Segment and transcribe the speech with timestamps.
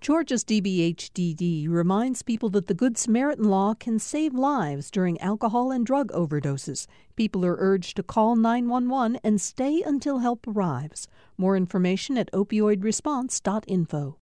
[0.00, 5.84] Georgia's DBHDD reminds people that the Good Samaritan law can save lives during alcohol and
[5.84, 6.86] drug overdoses.
[7.16, 11.06] People are urged to call 911 and stay until help arrives.
[11.36, 14.16] More information at opioidresponse.info.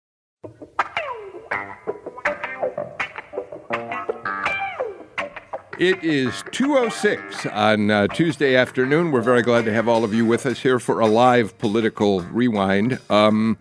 [5.78, 9.12] It is 2.06 on uh, Tuesday afternoon.
[9.12, 12.22] We're very glad to have all of you with us here for a live political
[12.22, 12.98] rewind.
[13.10, 13.58] Um,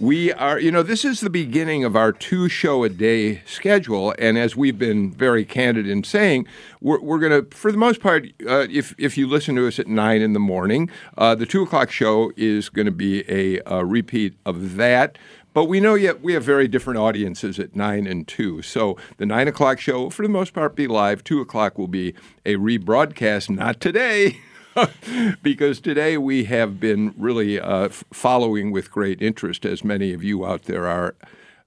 [0.00, 4.14] we are, you know, this is the beginning of our two show a day schedule.
[4.18, 6.46] And as we've been very candid in saying,
[6.80, 9.78] we're, we're going to, for the most part, uh, if, if you listen to us
[9.78, 13.60] at nine in the morning, uh, the two o'clock show is going to be a,
[13.66, 15.18] a repeat of that.
[15.52, 18.62] But we know yet we have very different audiences at nine and two.
[18.62, 21.22] So the nine o'clock show will, for the most part, be live.
[21.24, 22.14] Two o'clock will be
[22.46, 23.50] a rebroadcast.
[23.50, 24.38] Not today.
[25.42, 30.44] because today we have been really uh, following with great interest, as many of you
[30.44, 31.14] out there are,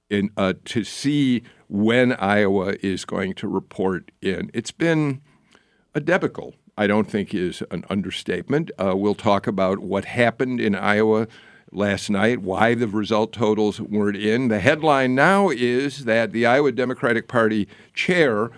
[0.09, 4.51] in uh, to see when Iowa is going to report in.
[4.53, 5.21] It's been
[5.95, 6.55] a debacle.
[6.77, 8.71] I don't think is an understatement.
[8.79, 11.27] Uh, we'll talk about what happened in Iowa
[11.71, 14.47] last night, why the result totals weren't in.
[14.47, 18.49] The headline now is that the Iowa Democratic Party chair,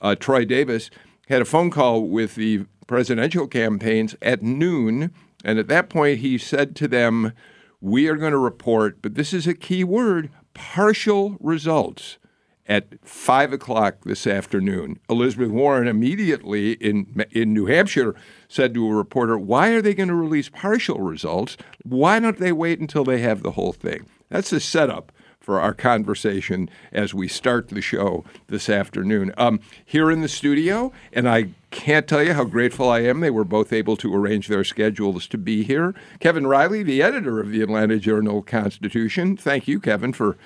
[0.00, 0.90] uh, Troy Davis,
[1.28, 5.12] had a phone call with the presidential campaigns at noon.
[5.44, 7.32] And at that point, he said to them,
[7.80, 12.18] We are going to report, but this is a key word partial results
[12.66, 14.98] at five o'clock this afternoon.
[15.10, 18.14] Elizabeth Warren immediately in in New Hampshire
[18.48, 21.56] said to a reporter, "Why are they going to release partial results?
[21.82, 25.74] Why don't they wait until they have the whole thing?" That's the setup for our
[25.74, 29.32] conversation as we start the show this afternoon.
[29.36, 33.18] Um, here in the studio, and I can't tell you how grateful I am.
[33.18, 35.92] They were both able to arrange their schedules to be here.
[36.20, 39.36] Kevin Riley, the editor of the Atlanta Journal Constitution.
[39.36, 40.36] Thank you, Kevin, for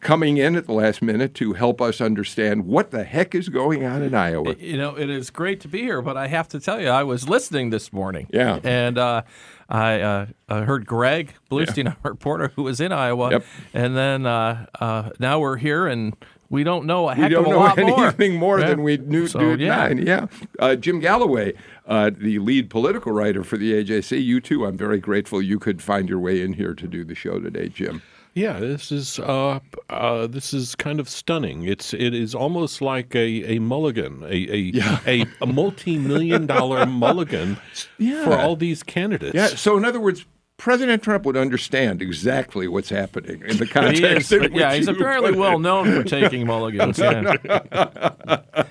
[0.00, 3.84] coming in at the last minute to help us understand what the heck is going
[3.84, 4.54] on in Iowa.
[4.58, 7.02] You know, it is great to be here, but I have to tell you, I
[7.02, 8.26] was listening this morning.
[8.32, 8.60] Yeah.
[8.62, 9.22] And uh,
[9.68, 11.94] I, uh, I heard Greg Bluestein, yeah.
[12.02, 13.30] our reporter, who was in Iowa.
[13.30, 13.44] Yep.
[13.74, 16.16] And then uh, uh now we're here and
[16.50, 17.84] we don't know a heck of a lot more.
[17.84, 18.68] We don't know anything more, yeah.
[18.68, 19.76] than we knew so, at yeah.
[19.76, 20.06] nine.
[20.06, 20.26] Yeah.
[20.58, 21.52] Uh, Jim Galloway,
[21.86, 25.82] uh, the lead political writer for the AJC, you too, I'm very grateful you could
[25.82, 28.02] find your way in here to do the show today, Jim.
[28.34, 29.58] Yeah, this is uh,
[29.90, 31.64] uh, this is kind of stunning.
[31.64, 35.00] It's it is almost like a, a mulligan, a a, yeah.
[35.06, 37.58] a, a multi million dollar mulligan
[37.98, 38.22] yeah.
[38.22, 39.34] for all these candidates.
[39.34, 39.48] Yeah.
[39.48, 40.24] So in other words,
[40.58, 44.32] President Trump would understand exactly what's happening in the context.
[44.32, 46.98] is, yeah, he's apparently well known for taking mulligans.
[46.98, 47.36] Yeah.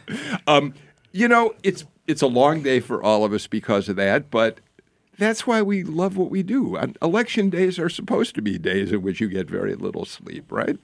[0.47, 0.73] um,
[1.13, 4.59] you know, it's it's a long day for all of us because of that, but
[5.17, 6.77] that's why we love what we do.
[7.01, 10.77] Election days are supposed to be days in which you get very little sleep, right?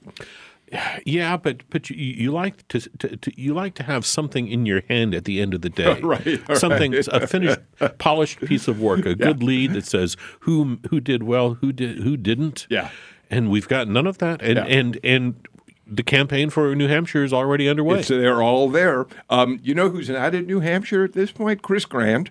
[1.05, 4.65] Yeah, but but you, you like to, to, to, you like to have something in
[4.65, 6.39] your hand at the end of the day, right?
[6.57, 7.07] Something right.
[7.07, 7.59] a finished,
[7.97, 11.99] polished piece of work, a good lead that says who who did well, who did
[11.99, 12.67] who didn't.
[12.69, 12.89] Yeah,
[13.29, 14.65] and we've got none of that, and yeah.
[14.65, 15.47] and and
[15.85, 17.99] the campaign for New Hampshire is already underway.
[17.99, 19.05] It's, they're all there.
[19.29, 21.61] Um, you know who's not in New Hampshire at this point?
[21.61, 22.29] Chris Grant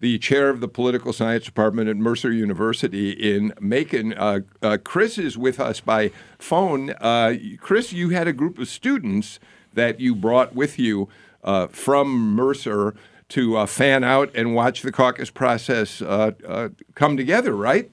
[0.00, 4.14] the chair of the political science department at Mercer University in Macon.
[4.14, 6.90] Uh, uh, Chris is with us by phone.
[7.00, 9.38] Uh, Chris, you had a group of students
[9.74, 11.08] that you brought with you
[11.44, 12.94] uh, from Mercer
[13.28, 17.90] to uh, fan out and watch the caucus process uh, come together, right?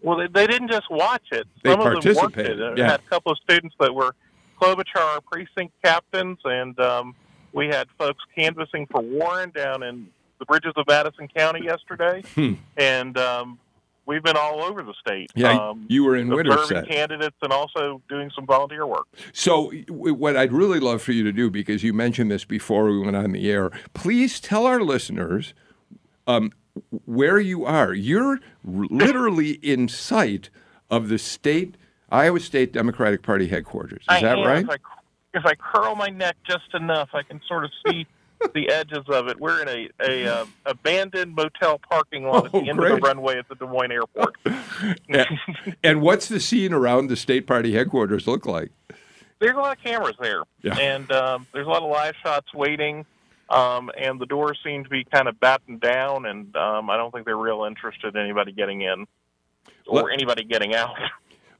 [0.00, 1.46] Well, they, they, didn't just watch it.
[1.64, 2.52] They Some participated.
[2.52, 2.84] Of them worked Yeah.
[2.84, 2.88] it.
[2.88, 4.14] I had a couple of students that were
[4.60, 7.16] Klobuchar precinct captains, and um,
[7.52, 10.08] we had folks canvassing for Warren down in
[10.38, 12.54] the bridges of Madison County yesterday, hmm.
[12.76, 13.58] and um,
[14.06, 15.30] we've been all over the state.
[15.34, 16.88] Yeah, um, you were in Winterset.
[16.88, 19.06] candidates and also doing some volunteer work.
[19.32, 22.98] So, what I'd really love for you to do, because you mentioned this before we
[22.98, 25.54] went on the air, please tell our listeners
[26.26, 26.52] um,
[27.04, 27.92] where you are.
[27.92, 30.50] You're literally in sight
[30.90, 31.76] of the state
[32.10, 34.00] Iowa State Democratic Party headquarters.
[34.00, 34.46] Is I that am.
[34.46, 34.64] right?
[34.64, 34.76] If I,
[35.34, 38.06] if I curl my neck just enough, I can sort of see.
[38.54, 39.38] The edges of it.
[39.40, 42.92] We're in a, a uh, abandoned motel parking lot at Oh, the end great.
[42.92, 44.36] of the runway at the Des Moines Airport.
[45.08, 45.26] and,
[45.82, 48.70] and what's the scene around the state party headquarters look like?
[49.40, 50.76] There's a lot of cameras there, Yeah.
[50.78, 53.04] and um, there's a lot of live shots waiting.
[53.50, 57.12] Um, and the doors seem to be kind of battened down, and um, I don't
[57.14, 59.06] think they're real interested in anybody getting in
[59.86, 60.90] or Let- anybody getting out.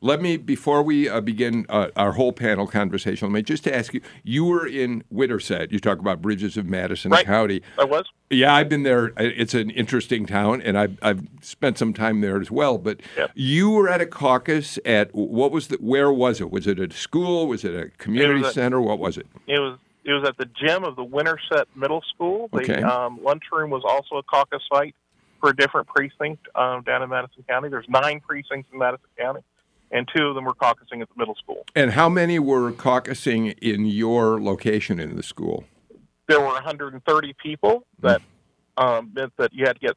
[0.01, 3.93] Let me, before we uh, begin uh, our whole panel conversation, let me just ask
[3.93, 4.01] you.
[4.23, 5.73] You were in Winterset.
[5.73, 7.27] You talk about bridges of Madison Right.
[7.27, 7.63] County.
[7.77, 8.05] I was.
[8.31, 9.13] Yeah, I've been there.
[9.17, 12.79] It's an interesting town, and I've, I've spent some time there as well.
[12.79, 13.31] But Yep.
[13.35, 15.77] you were at a caucus at what was the?
[15.79, 16.53] Where was it?
[16.53, 17.49] Was it a school?
[17.49, 18.81] Was it a community at- center?
[18.81, 19.27] What was it?
[19.49, 22.49] It was it was at the gym of the Winterset Middle School.
[22.53, 22.83] The Okay.
[22.83, 24.95] um, lunchroom was also a caucus site
[25.41, 27.69] for a different precinct um, down in Madison County.
[27.69, 29.41] There's nine precincts in Madison County,
[29.91, 31.65] and two of them were caucusing at the middle school.
[31.75, 35.65] And how many were caucusing in your location in the school?
[36.29, 38.21] There were 130 people that
[38.77, 39.97] um, meant that you had to get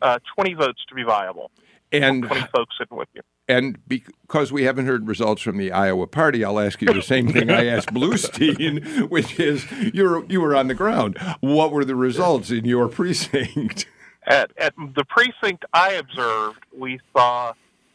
[0.00, 1.50] uh, 20 votes to be viable.
[1.90, 3.20] And 20 folks sitting with you.
[3.48, 7.28] and because we haven't heard results from the Iowa party, I'll ask you the same
[7.28, 11.18] thing I asked Bluestein, which is you you were on the ground.
[11.40, 13.86] What were the results in your precinct?
[14.24, 17.52] At, at the precinct I observed, we saw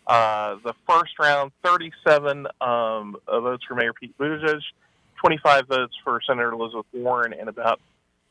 [0.08, 4.62] uh, the first round 37 um, votes for Mayor Pete Buttigieg,
[5.18, 7.80] 25 votes for Senator Elizabeth Warren, and about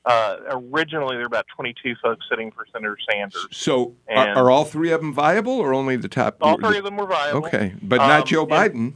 [0.04, 3.46] uh, originally there were about 22 folks sitting for Senator Sanders.
[3.50, 6.38] So are, are all three of them viable, or only the top?
[6.40, 7.44] All three of them were viable.
[7.46, 8.94] Okay, but not Um, Joe and- Biden.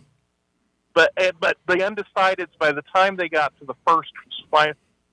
[0.95, 4.11] but but the undecideds by the time they got to the first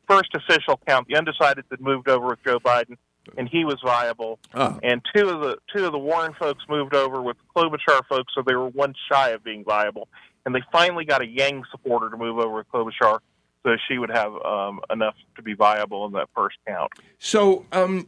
[0.08, 2.96] first official count, the undecideds had moved over with Joe Biden,
[3.38, 4.40] and he was viable.
[4.54, 4.80] Oh.
[4.84, 8.34] And two of the two of the Warren folks moved over with the Klobuchar folks,
[8.36, 10.08] so they were one shy of being viable.
[10.46, 13.20] And they finally got a Yang supporter to move over with Klobuchar,
[13.64, 16.92] so she would have um, enough to be viable in that first count.
[17.20, 18.08] So, um,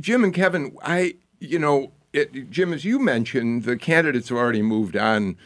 [0.00, 4.62] Jim and Kevin, I, you know, it, Jim, as you mentioned, the candidates have already
[4.62, 5.36] moved on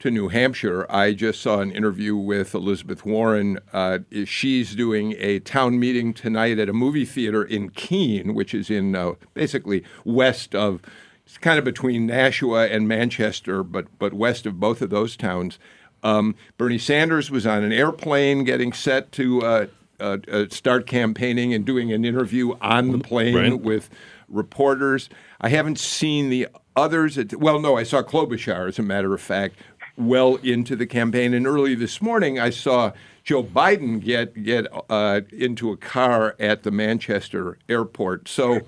[0.00, 0.86] to New Hampshire.
[0.90, 3.58] I just saw an interview with Elizabeth Warren.
[3.72, 8.70] Uh, she's doing a town meeting tonight at a movie theater in Keene, which is
[8.70, 10.80] in uh, basically west of.
[11.26, 15.58] It's kind of between Nashua and Manchester, but but west of both of those towns.
[16.02, 19.66] Um, Bernie Sanders was on an airplane getting set to uh,
[20.00, 23.60] uh, uh, start campaigning and doing an interview on the plane Right.
[23.60, 23.90] with
[24.28, 25.08] reporters.
[25.40, 26.46] I haven't seen the
[26.76, 27.18] others.
[27.18, 29.56] At, well, no, I saw Klobuchar, as a matter of fact,
[29.98, 31.34] well into the campaign.
[31.34, 32.92] And early this morning, I saw
[33.24, 38.28] Joe Biden get get uh, into a car at the Manchester airport.
[38.28, 38.60] So,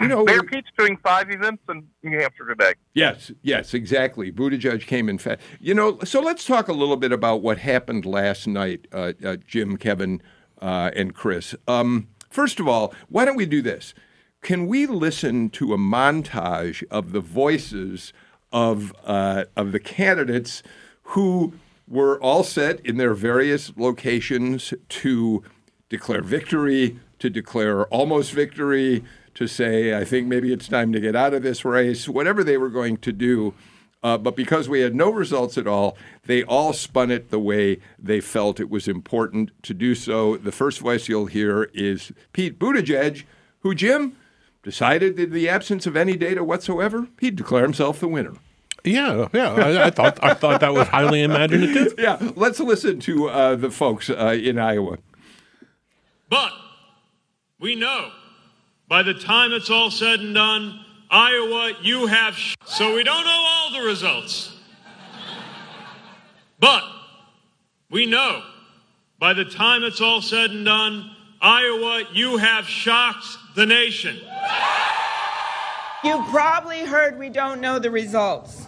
[0.00, 2.74] you know, Mayor Pete's doing five events in New Hampshire today.
[2.94, 4.30] Yes, yes, exactly.
[4.30, 5.40] Buttigieg came in fast.
[5.60, 9.36] You know, so let's talk a little bit about what happened last night, uh, uh,
[9.46, 10.20] Jim, Kevin,
[10.60, 11.54] uh, and Chris.
[11.66, 13.94] Um, first of all, why don't we do this?
[14.42, 18.12] Can we listen to a montage of the voices
[18.52, 20.62] of uh, of the candidates
[21.02, 21.54] who
[21.88, 25.42] were all set in their various locations to
[25.88, 29.04] declare victory, to declare almost victory,
[29.34, 32.56] to say, I think maybe it's time to get out of this race, whatever they
[32.56, 33.54] were going to do.
[34.02, 37.78] Uh, but because we had no results at all, they all spun it the way
[37.98, 40.36] they felt it was important to do so.
[40.36, 43.24] The first voice you'll hear is Pete Buttigieg,
[43.60, 44.16] who, Jim,
[44.66, 48.32] decided in the absence of any data whatsoever, he'd declare himself the winner.
[48.82, 49.52] Yeah, yeah.
[49.52, 51.94] I, I thought I thought that was highly imaginative.
[51.98, 54.98] Yeah, let's listen to uh, the folks uh, in Iowa.
[56.28, 56.50] But
[57.60, 58.10] we know
[58.88, 62.34] by the time it's all said and done, Iowa, you have.
[62.34, 64.56] Sh- so we don't know all the results.
[66.58, 66.82] But
[67.88, 68.42] we know
[69.20, 74.18] by the time it's all said and done, Iowa, you have shocked the nation.
[76.04, 78.66] You probably heard we don't know the results.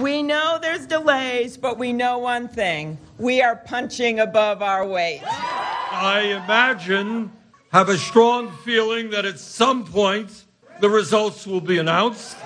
[0.00, 5.22] we know there's delays, but we know one thing we are punching above our weight.
[5.26, 7.32] I imagine,
[7.72, 10.44] have a strong feeling that at some point
[10.80, 12.36] the results will be announced.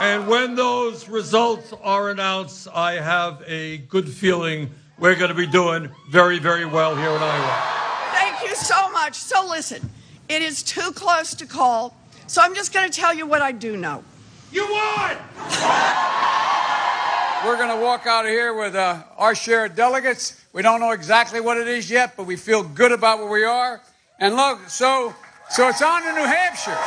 [0.00, 5.46] And when those results are announced, I have a good feeling we're going to be
[5.46, 7.62] doing very, very well here in Iowa.
[8.14, 9.14] Thank you so much.
[9.14, 9.90] So listen,
[10.30, 11.94] it is too close to call,
[12.26, 14.02] so I'm just going to tell you what I do know.
[14.50, 15.18] You won!
[17.44, 20.42] We're going to walk out of here with uh, our share of delegates.
[20.54, 23.44] We don't know exactly what it is yet, but we feel good about where we
[23.44, 23.82] are.
[24.18, 25.14] And look, so
[25.50, 26.78] so it's on to New Hampshire,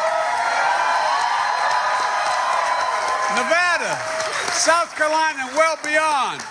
[4.54, 6.42] South Carolina, and well beyond.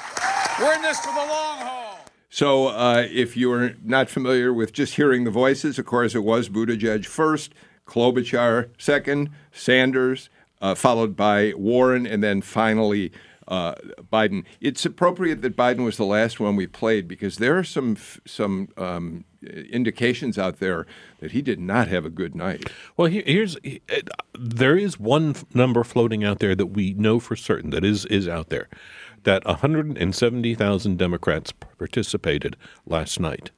[0.61, 2.00] We're in this for the long haul.
[2.30, 6.49] So, uh, if you're not familiar with just hearing the voices, of course, it was
[6.49, 7.52] Buttigieg first,
[7.87, 10.30] Klobuchar second, Sanders,
[10.61, 13.12] uh, followed by Warren, and then finally
[13.52, 13.75] uh,
[14.11, 14.44] Biden.
[14.62, 18.68] It's appropriate that Biden was the last one we played because there are some some
[18.78, 19.25] um,
[19.71, 20.87] indications out there
[21.21, 22.71] that he did not have a good night.
[22.97, 23.59] Well, here's
[24.35, 28.26] there is one number floating out there that we know for certain that is is
[28.26, 28.68] out there
[29.25, 32.56] that 170,000 Democrats participated
[32.87, 33.52] last night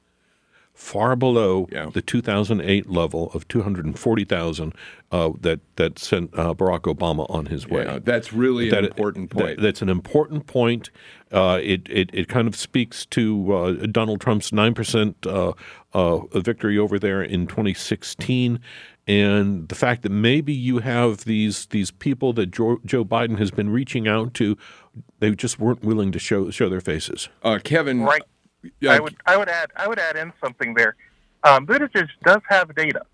[0.75, 1.89] far below yeah.
[1.91, 4.75] the 2008 level of 240,000
[5.11, 7.85] uh, that that sent uh, Barack Obama on his way.
[7.85, 9.55] Yeah, that's really that, an important point.
[9.55, 10.91] That, that's an important point.
[11.31, 15.53] Uh, it, it it kind of speaks to uh, Donald Trump's nine percent uh,
[15.93, 18.59] uh, victory over there in 2016.
[19.07, 23.51] And the fact that maybe you have these these people that Joe, Joe Biden has
[23.51, 24.57] been reaching out to,
[25.19, 27.29] they just weren't willing to show show their faces.
[27.63, 28.23] Kevin, right
[28.79, 28.93] yeah.
[28.93, 30.95] I would I would add I would add in something there.
[31.43, 33.05] Um, Buttigieg does have data.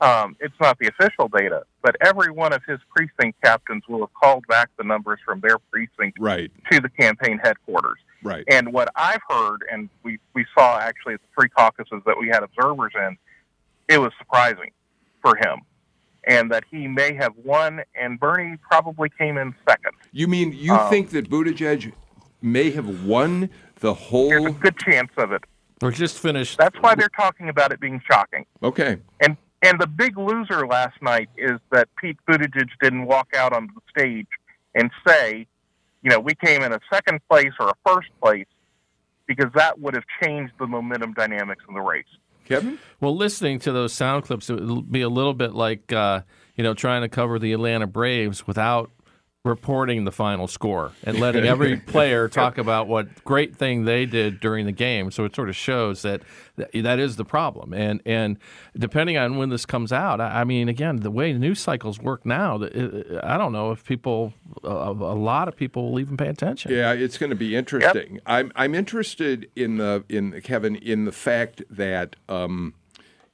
[0.00, 4.14] Um, it's not the official data, but every one of his precinct captains will have
[4.14, 6.50] called back the numbers from their precinct right.
[6.70, 7.98] to the campaign headquarters.
[8.22, 8.44] Right.
[8.48, 12.28] And what I've heard, and we, we saw actually at the three caucuses that we
[12.28, 13.18] had observers in,
[13.88, 14.70] it was surprising
[15.20, 15.60] for him.
[16.26, 19.92] And that he may have won, and Bernie probably came in second.
[20.12, 21.92] You mean you um, think that Buttigieg
[22.42, 23.48] may have won
[23.80, 24.28] the whole.
[24.28, 25.42] There's a good chance of it.
[25.82, 26.58] We're just finished.
[26.58, 28.44] That's why they're talking about it being shocking.
[28.62, 28.98] Okay.
[29.20, 33.68] And and the big loser last night is that Pete Buttigieg didn't walk out on
[33.74, 34.28] the stage
[34.74, 35.46] and say,
[36.02, 38.46] you know, we came in a second place or a first place,
[39.26, 42.04] because that would have changed the momentum dynamics in the race.
[42.44, 42.78] Kevin?
[43.00, 46.22] Well, listening to those sound clips, it would be a little bit like, uh,
[46.56, 48.90] you know, trying to cover the Atlanta Braves without
[49.42, 54.38] reporting the final score and letting every player talk about what great thing they did
[54.38, 55.10] during the game.
[55.10, 56.22] So it sort of shows that
[56.56, 57.72] that is the problem.
[57.72, 58.38] And and
[58.76, 62.56] depending on when this comes out, I mean, again, the way news cycles work now,
[63.22, 66.72] I don't know if people, a lot of people will even pay attention.
[66.72, 68.14] Yeah, it's going to be interesting.
[68.14, 68.22] Yep.
[68.26, 72.16] I'm I'm interested in the in Kevin in the fact that.
[72.28, 72.74] Um,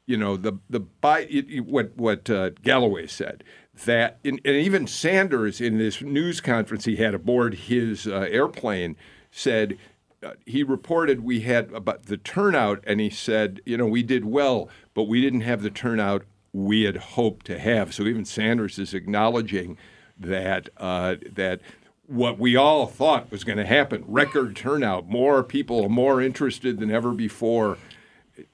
[0.06, 1.24] you know the the by
[1.66, 3.44] what what uh, Galloway said
[3.84, 8.96] that, in, and even Sanders in this news conference he had aboard his uh, airplane
[9.30, 9.76] said
[10.22, 14.24] uh, he reported we had about the turnout, and he said, you know, we did
[14.24, 17.92] well, but we didn't have the turnout we had hoped to have.
[17.92, 19.76] So even Sanders is acknowledging
[20.18, 21.60] that uh, that
[22.06, 26.90] what we all thought was going to happen record turnout more people more interested than
[26.90, 27.76] ever before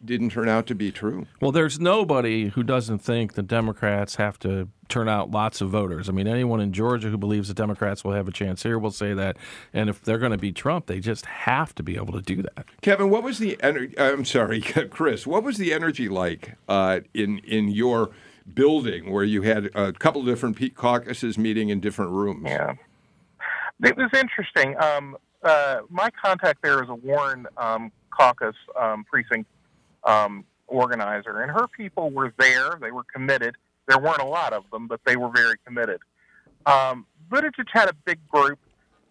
[0.04, 1.26] didn't turn out to be true.
[1.40, 6.08] Well, there's nobody who doesn't think the Democrats have to turn out lots of voters.
[6.08, 8.90] I mean, anyone in Georgia who believes the Democrats will have a chance here will
[8.90, 9.36] say that.
[9.72, 12.42] And if they're going to beat Trump, they just have to be able to do
[12.42, 12.66] that.
[12.82, 13.98] Kevin, what was the energy?
[13.98, 14.60] I'm sorry,
[14.90, 15.26] Chris.
[15.26, 18.10] What was the energy like uh, in in your
[18.54, 22.44] building where you had a couple of different caucuses meeting in different rooms?
[22.44, 22.74] Yeah,
[23.82, 24.76] it was interesting.
[24.80, 29.48] Um, uh, my contact there is a Warren um, caucus um, precinct
[30.04, 32.78] um, organizer, and her people were there.
[32.80, 33.56] They were committed.
[33.88, 36.00] There weren't a lot of them, but they were very committed.
[36.66, 38.58] Um, Buttigieg had a big group.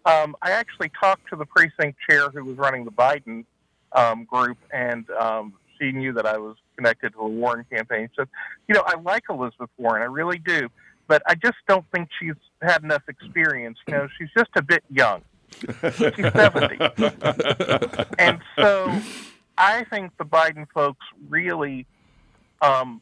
[0.05, 3.45] Um, I actually talked to the precinct chair who was running the Biden
[3.93, 8.09] um, group, and um, she knew that I was connected to the Warren campaign.
[8.11, 8.29] She said,
[8.67, 10.69] "You know, I like Elizabeth Warren, I really do,
[11.07, 13.77] but I just don't think she's had enough experience.
[13.87, 15.21] You know, she's just a bit young.
[15.59, 16.77] she's seventy,
[18.19, 19.01] and so."
[19.61, 21.85] I think the Biden folks really
[22.63, 22.99] um,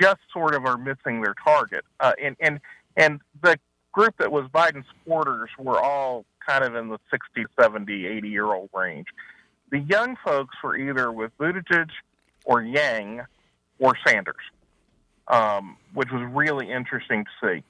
[0.00, 1.84] just sort of are missing their target.
[2.00, 2.60] Uh, and, and,
[2.96, 3.56] and the
[3.92, 8.46] group that was Biden supporters were all kind of in the 60, 70, 80 year
[8.46, 9.06] old range.
[9.70, 11.90] The young folks were either with Buttigieg
[12.44, 13.20] or Yang
[13.78, 14.34] or Sanders,
[15.28, 17.62] um, which was really interesting to see.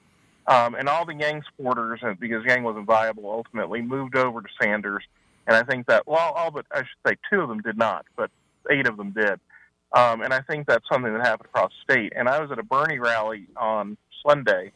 [0.47, 5.03] Um, and all the Yang supporters, because Yang wasn't viable ultimately, moved over to Sanders
[5.47, 8.05] and I think that, well, all but, I should say, two of them did not,
[8.15, 8.29] but
[8.69, 9.39] eight of them did.
[9.91, 12.13] Um, and I think that's something that happened across state.
[12.15, 14.71] And I was at a Bernie rally on Sunday,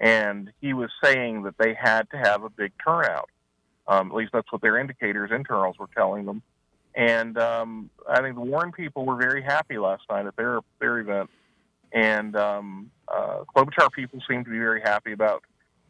[0.00, 3.30] and he was saying that they had to have a big turnout.
[3.86, 6.42] Um, at least that's what their indicators, internals, were telling them.
[6.94, 10.98] And um, I think the Warren people were very happy last night at their their
[10.98, 11.30] event,
[11.92, 15.44] and um, uh, Klobuchar people seemed to be very happy about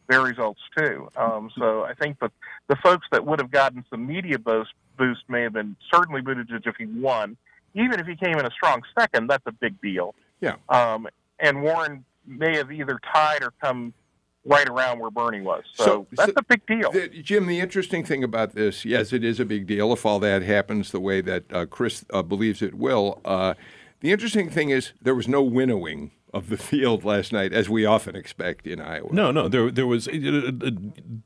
[0.09, 1.09] their results too.
[1.17, 2.33] Um, so I think that
[2.69, 6.67] the folks that would have gotten some media boost boost may have been certainly Buttigieg
[6.67, 7.37] if he won.
[7.75, 10.15] Even if he came in a strong second, that's a big deal.
[10.41, 10.57] Yeah.
[10.69, 11.07] Um,
[11.39, 13.93] and Warren may have either tied or come
[14.45, 15.63] right around where Bernie was.
[15.75, 16.91] So, so that's so a big deal.
[16.91, 20.19] The, Jim, the interesting thing about this, yes, it is a big deal if all
[20.21, 23.21] that happens the way that uh, Chris uh, believes it will.
[23.25, 23.55] Uh,
[24.01, 27.85] the interesting thing is there was no winnowing of the field last night, as we
[27.87, 29.09] often expect in Iowa.
[29.13, 30.71] No, no, there there was uh, uh,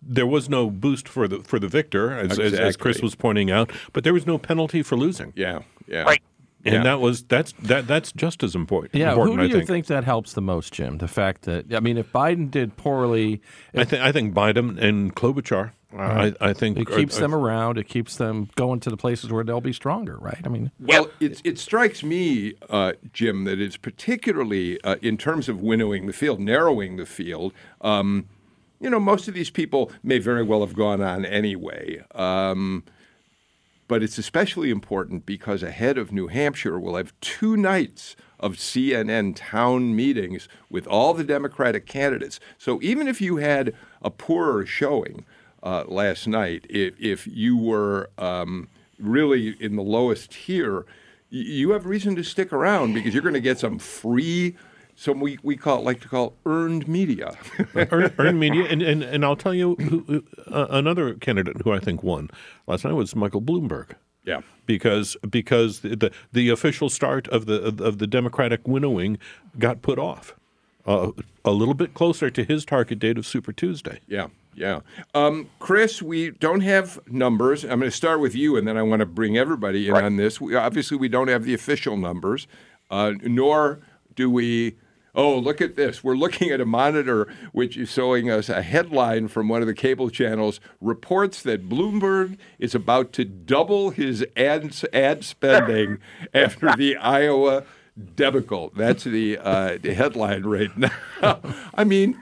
[0.02, 3.50] there was no boost for the for the victor, as, as, as Chris was pointing
[3.50, 5.32] out, but there was no penalty for losing.
[5.37, 6.02] Yeah, yeah.
[6.02, 6.23] Right.
[6.64, 6.82] And Yeah.
[6.85, 8.94] that was that's that that's just as important.
[8.94, 9.87] Yeah, important, who do you think.
[9.87, 10.99] that helps the most, Jim?
[10.99, 13.42] The fact that I mean, if Biden did poorly,
[13.75, 15.73] I think I think Biden and Klobuchar.
[15.97, 17.79] I, I think it keeps are- them around.
[17.79, 20.41] It keeps them going to the places where they'll be stronger, right?
[20.45, 25.49] I mean, Well, it, it strikes me, uh, Jim, that it's particularly uh, in terms
[25.49, 27.53] of winnowing the field, narrowing the field.
[27.81, 28.29] Um,
[28.81, 32.03] you know, most of these people may very well have gone on anyway.
[32.15, 32.85] Um,
[33.89, 39.35] but it's especially important because ahead of New Hampshire, we'll have two nights of CNN
[39.37, 42.41] town meetings with all the Democratic candidates.
[42.59, 45.25] So even if you had a poorer showing
[45.62, 50.85] uh, last night, if, if you were um, really in the lowest tier,
[51.31, 54.57] you have reason to stick around because you're going to get some free,
[54.97, 57.37] some we, we call it, like to call earned media.
[57.75, 61.78] earned, earned media, and, and, and I'll tell you who, uh, another candidate who I
[61.78, 62.28] think won
[62.66, 63.92] last night was Michael Bloomberg.
[64.25, 64.42] Yeah.
[64.66, 69.19] because because the the, the official start of the of the Democratic winnowing
[69.59, 70.37] got put off
[70.87, 71.11] uh,
[71.45, 73.99] a little bit closer to his target date of Super Tuesday.
[74.07, 74.80] Yeah, yeah.
[75.14, 77.64] Um, Chris, we don't have numbers.
[77.64, 80.16] I'm going to start with you, and then I want to bring everybody in on
[80.16, 80.40] this.
[80.40, 82.47] We, obviously, we don't have the official numbers,
[82.90, 83.80] uh, nor
[84.14, 84.76] do we.
[85.14, 86.02] Oh, look at this.
[86.02, 89.75] We're looking at a monitor which is showing us a headline from one of the
[89.75, 95.99] cable channels reports that Bloomberg is about to double his ad, ad spending
[96.35, 97.64] after the Iowa
[98.16, 98.73] debacle.
[98.75, 100.71] That's the, uh, the headline right
[101.23, 101.40] now.
[101.75, 102.18] I mean,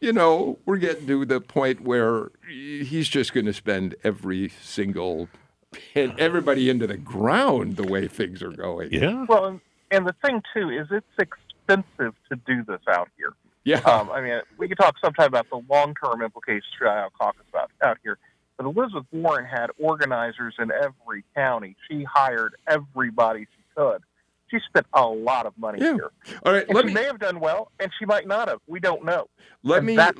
[0.00, 5.28] you know, we're getting to the point where he's just going to spend every single
[5.72, 8.92] pin, everybody into the ground the way things are going.
[8.92, 9.26] Yeah.
[9.28, 13.32] Well, and, and the thing too is it's expensive to do this out here.
[13.64, 13.80] Yeah.
[13.80, 17.42] Um, I mean, we could talk sometime about the long-term implications for the Iowa caucus
[17.50, 18.18] about out here.
[18.56, 21.76] But Elizabeth Warren had organizers in every county.
[21.88, 24.02] She hired everybody she could.
[24.50, 25.94] She spent a lot of money Yeah.
[25.94, 26.10] here.
[26.44, 28.58] All right, she me may have done well, and she might not have.
[28.66, 29.28] We don't know.
[29.62, 30.16] let And me that-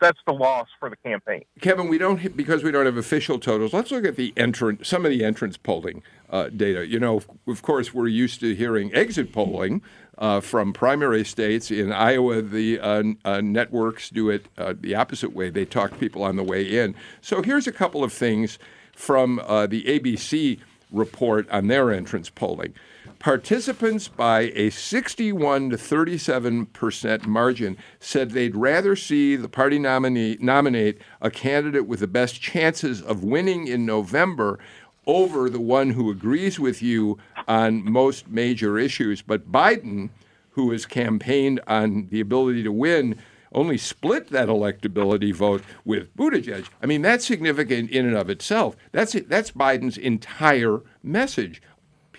[0.00, 1.44] that's the loss for the campaign.
[1.60, 3.72] Kevin, we don't because we don't have official totals.
[3.72, 6.86] Let's look at the entrance, some of the entrance polling uh, data.
[6.86, 9.80] You know, of, course, we're used to hearing exit polling
[10.18, 11.70] uh, from primary states.
[11.70, 15.48] In Iowa, the uh, uh, networks do it uh, the opposite way.
[15.48, 16.94] They talk to people on the way in.
[17.22, 18.58] So here's a couple of things
[18.94, 20.58] from uh, the ABC
[20.90, 22.74] report on their entrance polling.
[23.22, 30.36] Participants by a 61 to 37 percent margin said they'd rather see the party nominee
[30.40, 34.58] nominate a candidate with the best chances of winning in November
[35.06, 39.22] over the one who agrees with you on most major issues.
[39.22, 40.10] But Biden,
[40.50, 43.16] who has campaigned on the ability to win,
[43.54, 46.66] only split that electability vote with Buttigieg.
[46.82, 48.76] I mean, that's significant in and of itself.
[48.90, 49.12] That's.
[49.12, 51.62] That's Biden's entire message.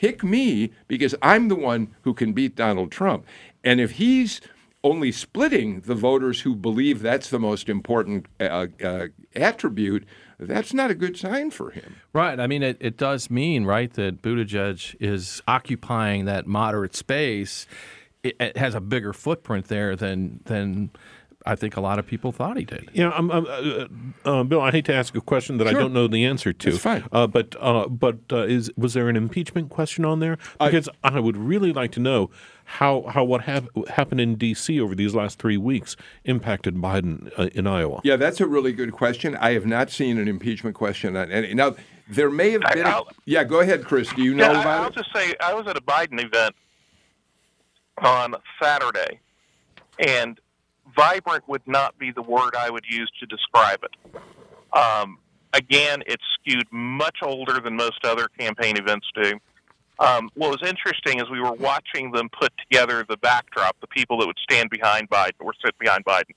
[0.04, 3.26] Pick me because I'm the one who can beat Donald Trump.
[3.63, 4.42] And if he's
[4.84, 10.06] only splitting the voters who believe that's the most important uh, uh, attribute,
[10.38, 11.96] that's not a good sign for him.
[12.12, 12.38] Right.
[12.38, 17.66] I mean, it, it does mean, right, that Buttigieg is occupying that moderate space.
[18.24, 20.89] It, it has a bigger footprint there than than
[21.46, 22.90] I think a lot of people thought he did.
[22.94, 23.86] Yeah, I'm, I'm, uh,
[24.26, 24.62] uh, Bill.
[24.62, 26.72] I hate to ask a question that I don't know the answer to.
[26.72, 27.04] That's fine.
[27.12, 30.38] Uh, but uh, but uh, is was there an impeachment question on there?
[30.60, 32.30] Because I, would really like to know
[32.66, 34.80] how how what hap- happened in D.C.
[34.80, 38.00] over these last three weeks impacted Biden uh, in Iowa.
[38.04, 39.36] Yeah, that's a really good question.
[39.36, 41.54] I have not seen an impeachment question on any.
[41.54, 41.76] Now,
[42.10, 42.86] there may have been.
[42.86, 44.12] A, I'll- yeah, go ahead, Chris.
[44.14, 44.96] Do you know yeah, I- about I'll it?
[44.96, 46.56] just say I was at a Biden event
[48.00, 49.20] on Saturday,
[50.00, 50.40] and
[50.96, 54.20] vibrant would not be the word I would use to describe it.
[54.78, 55.18] Um,
[55.54, 59.34] again, it's skewed much older than most other campaign events do.
[60.00, 64.18] Um, what was interesting is we were watching them put together the backdrop, the people
[64.20, 66.32] that would stand behind Biden or sit behind Biden.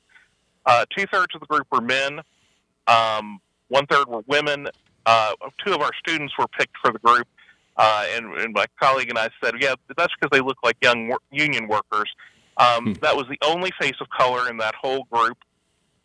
[0.66, 2.20] Uh, Two thirds of the group were men.
[2.86, 4.68] Um, one third were women.
[5.06, 5.32] Uh,
[5.64, 7.26] two of our students were picked for the group,
[7.76, 11.08] uh, and, and my colleague and I said, "Yeah, that's because they look like young
[11.08, 12.10] wor- union workers."
[12.58, 15.38] Um, That was the only face of color in that whole group,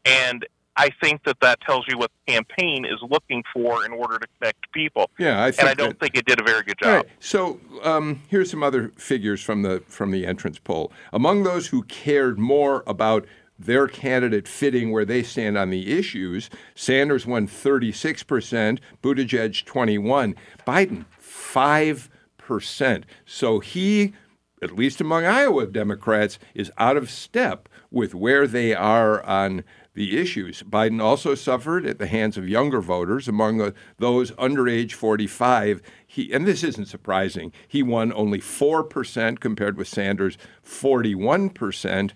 [0.06, 0.46] and
[0.78, 4.28] I think that that tells you what the campaign is looking for in order to
[4.40, 5.10] connect people.
[5.20, 7.06] Yeah, I think and I don't that- think it did a very good job.
[7.06, 7.06] right.
[7.20, 10.92] So um, here's some other figures from the from the entrance poll.
[11.14, 13.26] Among those who cared more about
[13.60, 20.36] their candidate fitting where they stand on the issues, Sanders won 36 percent, Buttigieg 21,
[20.66, 23.06] Biden 5 percent.
[23.26, 24.14] So he
[24.62, 30.18] at least among Iowa Democrats, is out of step with where they are on the
[30.18, 30.64] issues.
[30.64, 35.82] Biden also suffered at the hands of younger voters, among uh, those under age 45.
[36.06, 42.12] He, and this isn't surprising, he won only 4% compared with Sanders' 41%.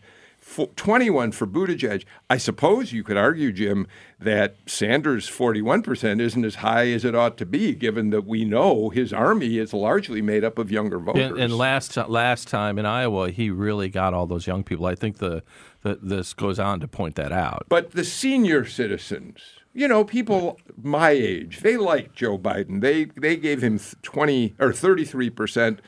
[0.75, 2.05] 21 for Buttigieg.
[2.29, 3.88] I suppose you could argue, Jim,
[4.19, 8.89] that Sanders' 41% isn't as high as it ought to be, given that we know
[8.89, 11.31] his army is largely made up of younger voters.
[11.31, 14.86] And, and last last time in Iowa, he really got all those young people.
[14.86, 15.43] I think the,
[15.81, 17.65] the this goes on to point that out.
[17.67, 19.41] But the senior citizens,
[19.73, 22.81] you know, people my age, they like Joe Biden.
[22.81, 25.81] They they gave him 20 or 33 percent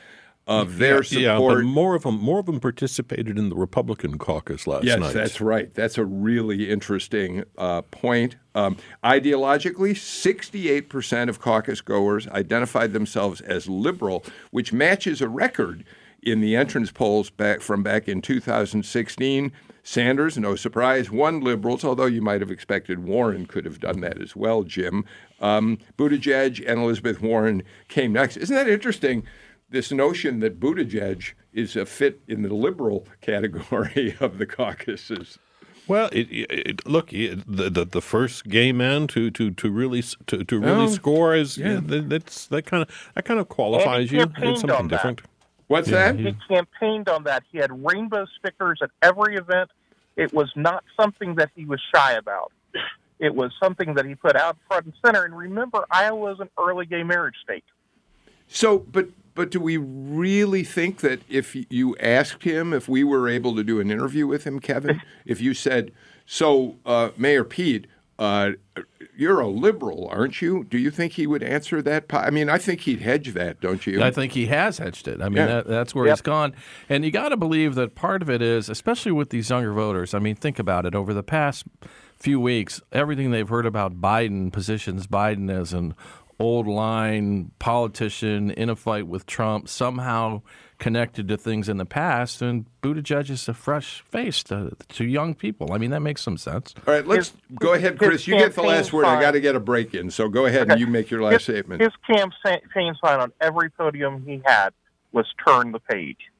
[0.48, 1.58] of their support.
[1.58, 5.06] Yeah, more of them more of them participated in the Republican caucus last yes, night.
[5.06, 5.72] Yes, that's right.
[5.74, 8.36] That's a really interesting uh, point.
[8.54, 15.84] Um, ideologically, 68% of caucus goers identified themselves as liberal, which matches a record
[16.22, 19.52] in the entrance polls back from back in 2016.
[19.82, 24.20] Sanders, no surprise, won liberals, although you might have expected Warren could have done that
[24.20, 25.04] as well, Jim.
[25.40, 28.36] Um, Buttigieg and Elizabeth Warren came next.
[28.36, 29.24] Isn't that interesting?
[29.70, 35.38] This notion that Buttigieg is a fit in the liberal category of the caucuses.
[35.86, 40.44] Well, it, it, look, the, the, the first gay man to to to really to,
[40.44, 41.80] to really oh, score is yeah.
[41.82, 44.26] that's that kind of that kind of qualifies you.
[44.36, 45.22] It's something different.
[45.68, 46.20] What's yeah, that?
[46.20, 47.42] He campaigned on that.
[47.50, 49.70] He had rainbow stickers at every event.
[50.16, 52.52] It was not something that he was shy about.
[53.18, 55.24] It was something that he put out front and center.
[55.24, 57.64] And remember, Iowa is an early gay marriage state.
[58.46, 63.28] So, but but do we really think that if you asked him, if we were
[63.28, 65.92] able to do an interview with him, Kevin, if you said,
[66.26, 67.86] "So, uh, Mayor Pete,
[68.18, 68.50] uh,
[69.16, 72.06] you're a liberal, aren't you?" Do you think he would answer that?
[72.10, 74.02] I mean, I think he'd hedge that, don't you?
[74.02, 75.22] I think he has hedged it.
[75.22, 75.46] I mean, yeah.
[75.46, 76.16] that, that's where yep.
[76.16, 76.52] he's gone.
[76.88, 80.14] And you got to believe that part of it is, especially with these younger voters.
[80.14, 80.96] I mean, think about it.
[80.96, 81.64] Over the past
[82.16, 85.94] few weeks, everything they've heard about Biden positions Biden as an
[86.38, 90.42] old line politician in a fight with Trump, somehow
[90.78, 95.34] connected to things in the past, and Buttigieg is a fresh face to, to young
[95.34, 95.72] people.
[95.72, 96.74] I mean, that makes some sense.
[96.86, 98.26] All right, let's his, go ahead, Chris.
[98.26, 99.04] You get the last word.
[99.04, 100.72] I got to get a break in, so go ahead okay.
[100.72, 101.82] and you make your last his, statement.
[101.82, 104.70] His campaign sign on every podium he had
[105.12, 106.30] was "Turn the page,"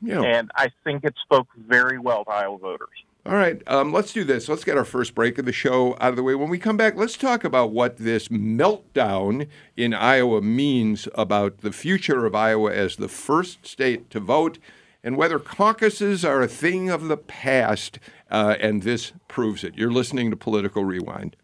[0.00, 0.22] yeah.
[0.22, 2.88] and I think it spoke very well to Iowa voters.
[3.26, 4.50] All right, um, let's do this.
[4.50, 6.34] Let's get our first break of the show out of the way.
[6.34, 11.72] When we come back, let's talk about what this meltdown in Iowa means about the
[11.72, 14.58] future of Iowa as the first state to vote
[15.02, 17.98] and whether caucuses are a thing of the past.
[18.30, 19.74] Uh, and this proves it.
[19.74, 21.36] You're listening to Political Rewind.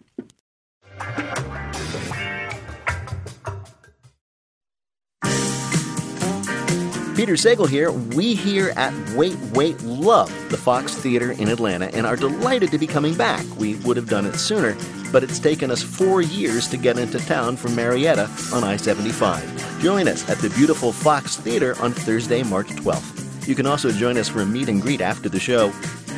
[7.20, 7.92] Peter Sagal here.
[7.92, 12.78] We here at Wait Wait love the Fox Theater in Atlanta and are delighted to
[12.78, 13.44] be coming back.
[13.58, 14.74] We would have done it sooner,
[15.12, 19.82] but it's taken us four years to get into town from Marietta on I 75.
[19.82, 23.46] Join us at the beautiful Fox Theater on Thursday, March 12th.
[23.46, 25.68] You can also join us for a meet and greet after the show.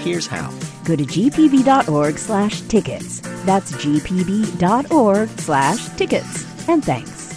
[0.04, 0.52] Here's how.
[0.84, 3.18] Go to gpb.org slash tickets.
[3.44, 6.68] That's gpb.org slash tickets.
[6.68, 7.31] And thanks.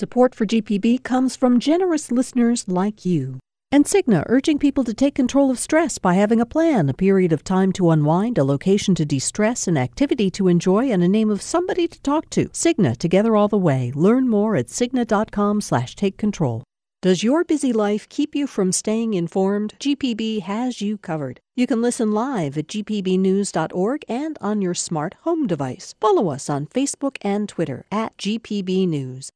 [0.00, 3.38] Support for GPB comes from generous listeners like you.
[3.70, 7.34] And Cigna, urging people to take control of stress by having a plan, a period
[7.34, 11.28] of time to unwind, a location to de-stress, an activity to enjoy, and a name
[11.28, 12.46] of somebody to talk to.
[12.48, 13.92] Cigna, together all the way.
[13.94, 16.64] Learn more at cigna.com slash take control.
[17.02, 19.74] Does your busy life keep you from staying informed?
[19.80, 21.40] GPB has you covered.
[21.56, 25.94] You can listen live at gpbnews.org and on your smart home device.
[26.00, 29.30] Follow us on Facebook and Twitter at GPB News.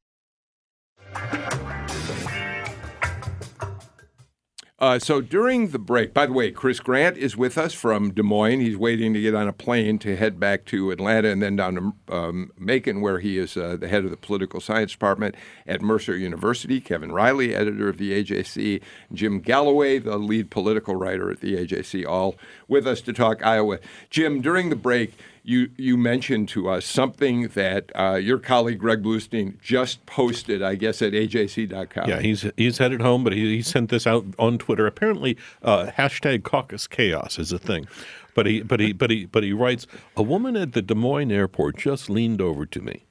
[4.85, 8.23] Uh, so during the break, by the way, Chris Grant is with us from Des
[8.23, 8.61] Moines.
[8.61, 11.75] He's waiting to get on a plane to head back to Atlanta and then down
[12.09, 15.81] to um, Macon, where he is uh, the head of the political science department at
[15.81, 16.83] Mercer University.
[16.83, 22.05] Kevin Riley, editor of the AJC, Jim Galloway, the lead political writer at the AJC,
[22.07, 22.35] all
[22.69, 23.79] with us to talk Iowa.
[24.11, 29.03] Jim, during the break, you you mentioned to us something that uh, your colleague Greg
[29.03, 32.09] Bluestein just posted, I guess, at ajc.com.
[32.09, 34.87] Yeah, he's he's headed home, but he, he sent this out on Twitter.
[34.87, 37.87] Apparently, uh, hashtag caucus chaos is a thing.
[38.35, 41.31] But he but he but he but he writes, a woman at the Des Moines
[41.31, 43.05] airport just leaned over to me.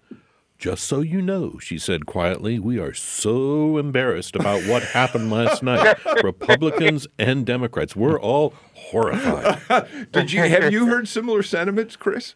[0.57, 5.61] Just so you know, she said quietly, we are so embarrassed about what happened last
[5.63, 5.97] night.
[6.23, 9.87] Republicans and Democrats, we're all horrified.
[10.11, 12.35] Did you have you heard similar sentiments, Chris?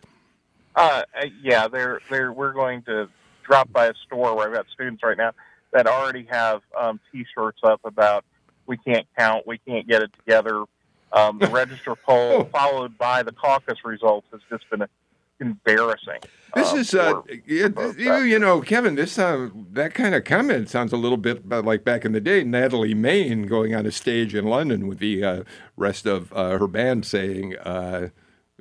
[0.75, 3.07] Uh, uh, yeah, they're they're we're going to
[3.43, 5.31] drop by a store where I've got students right now.
[5.71, 8.25] that already have um, T-shirts up about
[8.65, 10.65] we can't count, we can't get it together.
[11.13, 14.85] Um, the register poll followed by the caucus results has just been
[15.39, 16.19] embarrassing.
[16.55, 18.95] This um, is, uh, for- you, you, you know, Kevin.
[18.95, 22.43] This uh, that kind of comment sounds a little bit like back in the day,
[22.43, 25.43] Natalie Maines going on a stage in London with the uh,
[25.75, 28.09] rest of uh, her band saying, uh,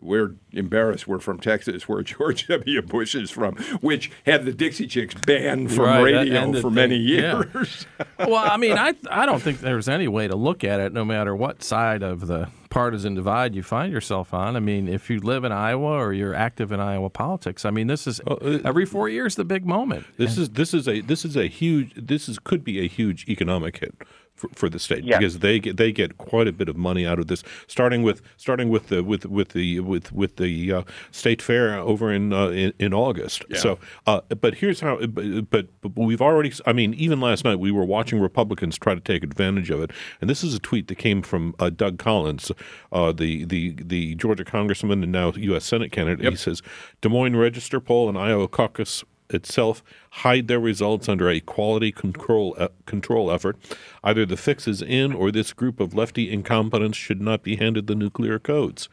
[0.01, 1.07] "We're embarrassed.
[1.07, 2.83] We're from Texas, where George W.
[2.83, 7.11] Bush is from," which had the Dixie Chicks banned from Right, radio for many things,
[7.23, 7.43] yeah.
[7.55, 7.87] years.
[8.19, 11.05] well, I mean, I I don't think there's any way to look at it, no
[11.05, 14.55] matter what side of the partisan divide you find yourself on.
[14.55, 17.87] I mean, if you live in Iowa or you're active in Iowa politics, I mean,
[17.87, 20.05] this is uh, every four years the big moment.
[20.19, 23.27] This is this is a this is a huge this is could be a huge
[23.29, 23.95] economic hit
[24.37, 25.19] for, for the state Yeah.
[25.19, 28.23] because they get they get quite a bit of money out of this starting with
[28.37, 32.49] starting with the with with the with with the uh, state fair over in uh,
[32.49, 33.45] in, in August.
[33.55, 34.99] So, uh, but here's how.
[35.07, 36.53] But, but but we've already.
[36.67, 39.91] I mean, even last night we were watching Republicans try to take advantage of it,
[40.21, 42.53] and this is a tweet that came from uh, Doug Collins,
[42.93, 45.65] uh, the the the Georgia congressman and now U.S.
[45.65, 46.31] Senate candidate.
[46.31, 46.63] He says
[47.01, 52.55] Des Moines Register poll and Iowa caucus itself hide their results under a quality control
[52.59, 53.57] uh, control effort.
[54.03, 57.87] Either the fix is in, or this group of lefty incompetents should not be handed
[57.87, 58.89] the nuclear codes.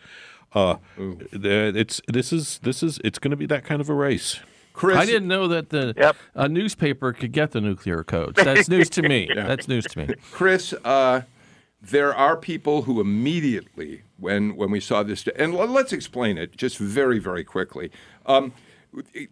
[0.53, 4.39] Uh, it's this is this is it's going to be that kind of a race.
[4.73, 8.43] Chris, I didn't know that the a newspaper could get the nuclear codes.
[8.43, 9.29] That's news to me.
[9.33, 9.47] Yeah.
[9.47, 10.15] That's news to me.
[10.31, 11.21] Chris, uh,
[11.81, 16.77] there are people who immediately, when when we saw this, and let's explain it just
[16.77, 17.91] very very quickly.
[18.25, 18.53] Um,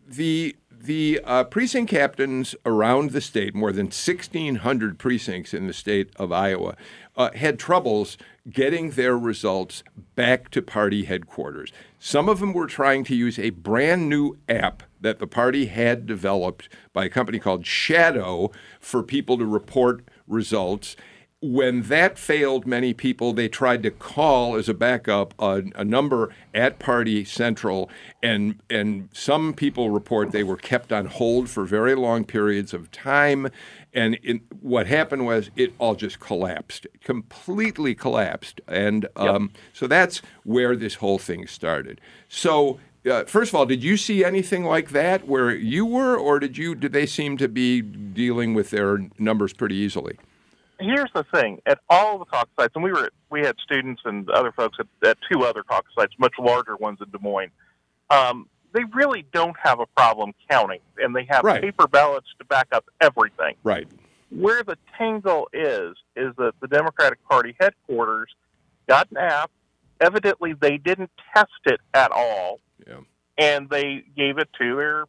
[0.07, 6.09] the the uh, precinct captains around the state, more than 1,600 precincts in the state
[6.15, 6.75] of Iowa,
[7.15, 8.17] uh, had troubles
[8.49, 9.83] getting their results
[10.15, 11.71] back to party headquarters.
[11.99, 16.05] Some of them were trying to use a brand new app that the party had
[16.05, 20.95] developed by a company called Shadow for people to report results.
[21.43, 26.29] When that failed many people, they tried to call as a backup a, a number
[26.53, 27.89] at Party Central,
[28.21, 32.91] and and some people report they were kept on hold for very long periods of
[32.91, 33.49] time.
[33.91, 40.21] And in, what happened was it all just collapsed, completely collapsed, and um, so that's
[40.43, 41.99] where this whole thing started.
[42.27, 42.79] So.
[43.03, 46.55] Uh, first of all, did you see anything like that where you were, or did
[46.55, 46.75] you?
[46.75, 50.19] Did they seem to be dealing with their numbers pretty easily?
[50.81, 54.29] Here's the thing: at all the caucus sites, and we were we had students and
[54.29, 57.51] other folks at, at two other caucus sites, much larger ones in Des Moines.
[58.09, 61.61] Um, they really don't have a problem counting, and they have Right.
[61.61, 63.55] paper ballots to back up everything.
[63.63, 63.87] Right.
[64.29, 68.29] Where the tangle is is that the Democratic Party headquarters
[68.87, 69.51] got an app.
[69.99, 73.01] Evidently, they didn't test it at all, Yeah.
[73.37, 75.05] and they gave it to their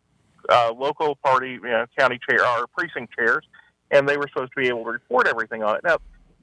[0.48, 3.44] uh, local party, you know, county chair or precinct chairs,
[3.92, 5.85] and they were supposed to be able to report everything on it.
[5.85, 5.98] Now,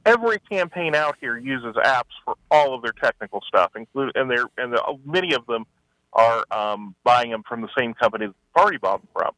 [0.05, 4.45] every campaign out here uses apps for all of their technical stuff, include and they're
[4.57, 5.65] and the, many of them
[6.13, 9.33] are um, buying them from the same company that the party bought them from.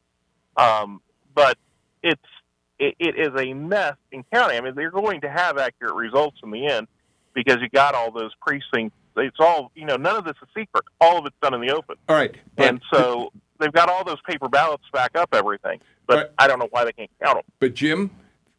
[0.56, 1.02] Um,
[1.34, 1.58] but
[2.02, 2.20] it's
[2.78, 4.56] it, it is a mess in county.
[4.56, 6.88] I mean, they're going to have accurate results in the end
[7.34, 8.96] because you got all those precincts.
[9.16, 9.96] It's all you know.
[9.96, 10.84] None of this is secret.
[11.00, 11.96] All of it's done in the open.
[12.08, 12.34] All right.
[12.56, 15.80] and so they've got all those paper ballots back up everything.
[16.14, 17.44] But I don't know why they can't count them.
[17.58, 18.10] But Jim,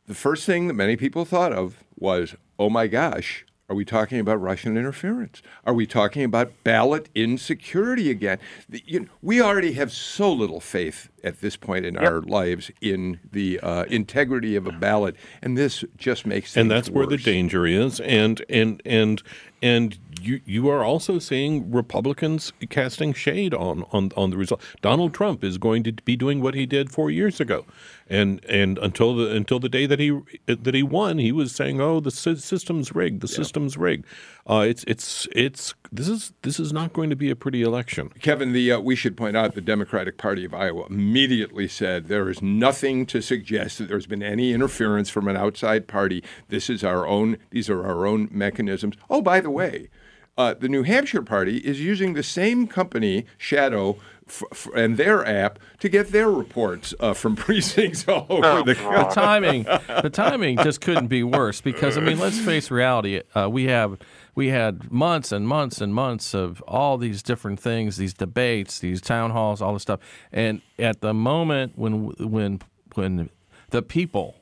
[0.08, 4.20] the first thing that many people thought of was, "Oh my gosh, are we talking
[4.20, 5.42] about Russian interference?
[5.66, 10.60] Are we talking about ballot insecurity again?" The- you know, we already have so little
[10.60, 15.58] faith at this point in our lives in the uh, integrity of a ballot, and
[15.58, 19.24] this just makes and things that's where the danger is and and and
[19.62, 24.62] and you you are also seeing Republicans casting shade on on on the result.
[24.82, 27.66] Donald Trump is going to be doing what he did 4 years ago.
[28.10, 31.80] And and until the until the day that he that he won, he was saying,
[31.80, 33.22] "Oh, the system's rigged.
[33.22, 34.06] The system's rigged."
[34.46, 38.10] Uh, it's it's it's this is this is not going to be a pretty election.
[38.22, 42.30] Kevin, the uh, we should point out the Democratic Party of Iowa immediately said there
[42.30, 46.24] is nothing to suggest that there's been any interference from an outside party.
[46.50, 48.96] This is our own; these are our own mechanisms.
[49.10, 49.90] Oh, by the way,
[50.38, 55.26] uh, the New Hampshire Party is using the same company, Shadow, f- f- and their
[55.28, 59.14] app to get their reports uh, from precincts all over the the country.
[59.14, 59.64] timing
[60.02, 64.00] the timing just couldn't be worse because I mean let's face reality uh, we have
[64.34, 69.02] we had months and months and months of all these different things these debates these
[69.02, 70.00] town halls all this stuff
[70.32, 72.62] and at the moment when when
[72.96, 73.30] when
[73.72, 74.36] the people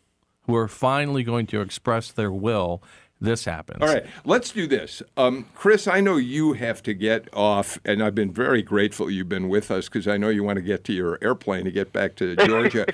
[0.46, 2.84] who are finally going to express their will
[3.22, 5.04] this happens All right, let's do this.
[5.16, 9.30] Um, Chris, I know you have to get off, and I've been very grateful you've
[9.30, 11.94] been with us because I know you want to get to your airplane to get
[11.94, 12.88] back to Georgia.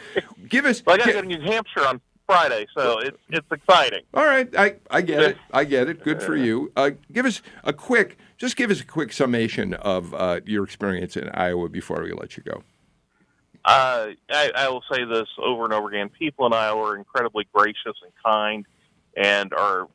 [0.49, 0.83] give us.
[0.85, 4.01] Well, I got to go to New Hampshire on Friday, so it's it's exciting.
[4.13, 5.37] All right, I, I get it.
[5.51, 6.03] I get it.
[6.03, 6.73] Good for you.
[6.75, 11.15] Uh, give us a quick, just give us a quick summation of uh, your experience
[11.15, 12.63] in Iowa before we let you go.
[13.63, 17.47] Uh, I, I will say this over and over again: people in Iowa are incredibly
[17.53, 18.65] gracious and kind,
[19.15, 19.87] and are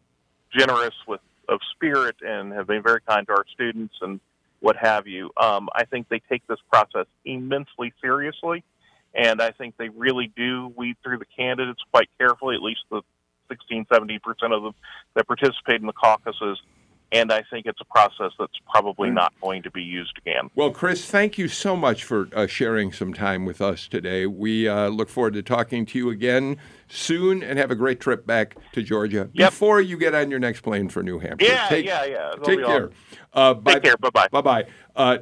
[0.56, 4.20] generous with of spirit, and have been very kind to our students and
[4.60, 5.30] what have you.
[5.36, 8.64] Um, I think they take this process immensely seriously,
[9.14, 12.54] and I think they really do weed through the candidates quite carefully.
[12.54, 13.02] At least the
[13.48, 14.74] 16, 17 percent of them
[15.14, 16.60] that participate in the caucuses.
[17.12, 20.48] And I think it's a process that's probably not going to be used again.
[20.54, 24.26] Well, Chris, thank you so much for uh, sharing some time with us today.
[24.26, 26.56] We uh, look forward to talking to you again
[26.88, 30.62] soon and have a great trip back to Georgia before you get on your next
[30.62, 31.46] plane for New Hampshire.
[31.46, 32.32] Yeah, Take- yeah, yeah.
[32.32, 32.90] It'll Take care.
[33.34, 33.96] Uh, bye, Take care.
[33.98, 34.28] Bye-bye.
[34.30, 34.66] Bye-bye.
[34.96, 35.18] Uh,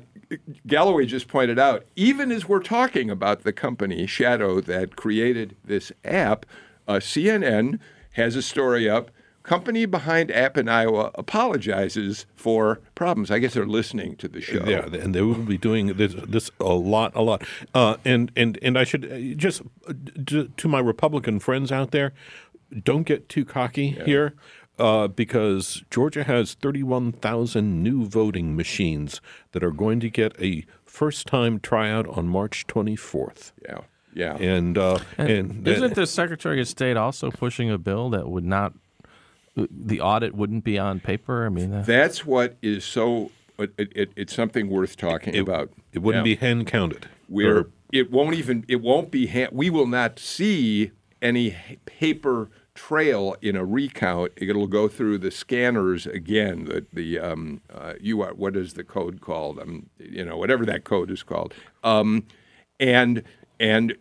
[0.67, 5.91] Galloway just pointed out, even as we're talking about the company Shadow that created this
[6.05, 6.47] app,
[6.87, 7.81] uh, CNN
[8.13, 9.11] has a story up.
[9.43, 13.31] Company behind app in Iowa apologizes for problems.
[13.31, 14.65] I guess they're listening to the show.
[14.67, 17.43] Yeah, and they will be doing this, this a lot, a lot.
[17.75, 19.95] Uh, and and and I should uh, just uh,
[20.57, 22.13] to my Republican friends out there,
[22.83, 24.35] don't get too cocky here.
[24.79, 29.21] Uh, because Georgia has 31,000 new voting machines
[29.53, 33.53] that are going to get a first time tryout on March 24th.
[33.63, 33.81] Yeah.
[34.15, 34.37] Yeah.
[34.37, 38.73] And, uh, and, isn't the Secretary of State also pushing a bill that would not,
[39.71, 41.47] the audit wouldn't be on paper?
[41.47, 43.31] I mean, uh, That's what is so.
[43.59, 45.71] It, it, it's something worth talking about.
[45.93, 47.09] it wouldn't be hand counted.
[47.29, 48.65] Where Or- it won't even.
[48.69, 49.27] It won't be.
[49.27, 54.33] Ha- we will not see any paper trail in a recount.
[54.37, 56.65] It'll go through the scanners again.
[56.65, 59.59] The the um, uh, QR what is the code called?
[59.59, 61.53] Um, you know whatever that code is called.
[61.85, 62.25] Um,
[62.79, 63.23] and
[63.59, 63.95] and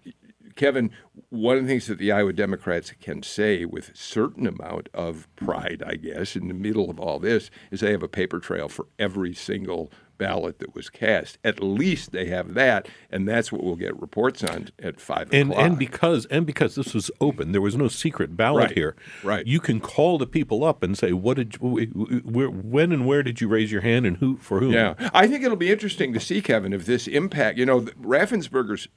[0.59, 0.91] Kevin,
[1.29, 5.27] one of the things that the Iowa Democrats can say with a certain amount of
[5.37, 8.67] pride, I guess, in the middle of all this, is they have a paper trail
[8.67, 11.37] for every single ballot that was cast.
[11.45, 15.51] At least they have that, and that's what we'll get reports on at five and
[15.51, 15.65] o'clock.
[15.65, 18.95] and because and because this was open, there was no secret ballot Right, here.
[19.23, 19.47] right.
[19.47, 23.23] You can call the people up and say, "What did you, where, when and where
[23.23, 26.11] did you raise your hand, and who for whom?" Yeah, I think it'll be interesting
[26.11, 27.57] to see, Kevin, if this impact.
[27.57, 28.89] You know, Raffensperger's.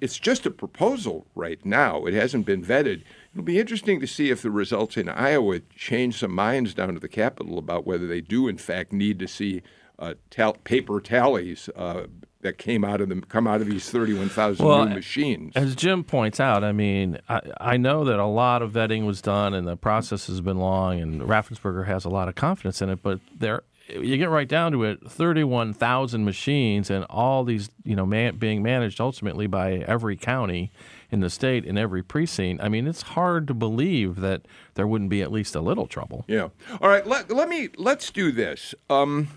[0.00, 2.04] It's just a proposal right now.
[2.06, 3.02] It hasn't been vetted.
[3.32, 7.00] It'll be interesting to see if the results in Iowa change some minds down to
[7.00, 9.62] the Capitol about whether they do, in fact, need to see
[9.98, 12.06] uh, tal- paper tallies uh,
[12.40, 15.52] that came out of them come out of these thirty-one thousand Well, new machines.
[15.54, 19.20] As Jim points out, I mean, I, I know that a lot of vetting was
[19.20, 22.88] done and the process has been long, and Raffensperger has a lot of confidence in
[22.88, 23.02] it.
[23.02, 23.62] But there,
[23.94, 28.36] you get right down to it, thirty-one thousand machines, and all these, you know, man,
[28.36, 30.70] being managed ultimately by every county
[31.10, 32.62] in the state in every precinct.
[32.62, 34.42] I mean, it's hard to believe that
[34.74, 36.24] there wouldn't be at least a little trouble.
[36.28, 36.48] Yeah.
[36.80, 37.06] All right.
[37.06, 38.74] Let, let me let's do this.
[38.88, 39.28] Um,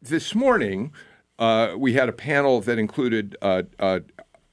[0.00, 0.92] this morning,
[1.38, 4.00] uh, we had a panel that included uh, uh,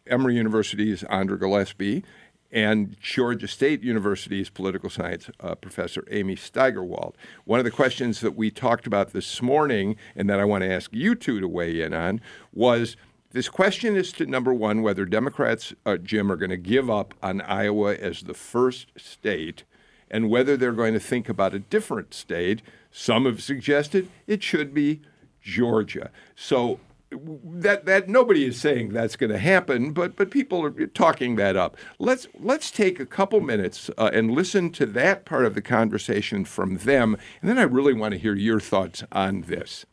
[0.07, 2.03] Emory University's Andra Gillespie
[2.51, 7.13] and Georgia State University's political science uh, professor Amy Steigerwalt.
[7.45, 10.71] One of the questions that we talked about this morning, and that I want to
[10.71, 12.21] ask you two to weigh in on,
[12.53, 12.97] was
[13.31, 17.13] this question is to number one whether Democrats, uh, Jim, are going to give up
[17.21, 19.63] on Iowa as the first state
[20.09, 22.63] and whether they're going to think about a different state.
[22.91, 25.01] Some have suggested it should be
[25.41, 26.09] Georgia.
[26.35, 26.79] So
[27.11, 31.55] that that nobody is saying that's going to happen, but but people are talking that
[31.55, 31.77] up.
[31.97, 36.45] Let's let's take a couple minutes uh, and listen to that part of the conversation
[36.45, 39.85] from them, and then I really want to hear your thoughts on this.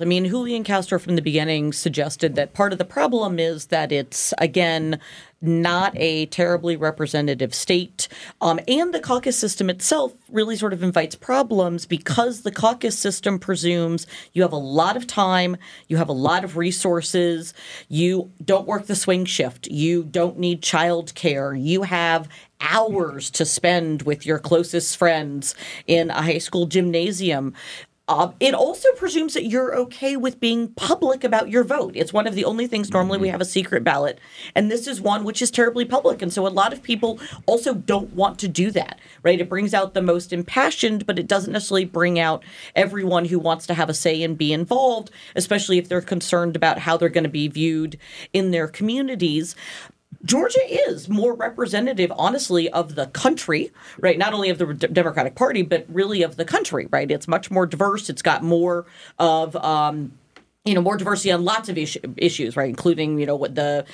[0.00, 3.92] I mean, Julian Castro from the beginning suggested that part of the problem is that
[3.92, 5.00] it's, again,
[5.42, 8.08] not a terribly representative state.
[8.40, 13.38] Um, and the caucus system itself really sort of invites problems because the caucus system
[13.38, 15.56] presumes you have a lot of time,
[15.88, 17.52] you have a lot of resources,
[17.88, 22.28] you don't work the swing shift, you don't need childcare, you have
[22.60, 25.54] hours to spend with your closest friends
[25.86, 27.52] in a high school gymnasium.
[28.08, 31.92] Um, it also presumes that you're okay with being public about your vote.
[31.96, 34.20] It's one of the only things normally we have a secret ballot,
[34.54, 36.22] and this is one which is terribly public.
[36.22, 39.40] And so a lot of people also don't want to do that, right?
[39.40, 42.44] It brings out the most impassioned, but it doesn't necessarily bring out
[42.76, 46.78] everyone who wants to have a say and be involved, especially if they're concerned about
[46.78, 47.98] how they're going to be viewed
[48.32, 49.56] in their communities.
[50.24, 54.18] Georgia is more representative, honestly, of the country, right?
[54.18, 57.10] Not only of the D- Democratic Party, but really of the country, right?
[57.10, 58.08] It's much more diverse.
[58.08, 58.86] It's got more
[59.18, 60.12] of, um,
[60.64, 62.68] you know, more diversity on lots of issu- issues, right?
[62.68, 63.84] Including, you know, what the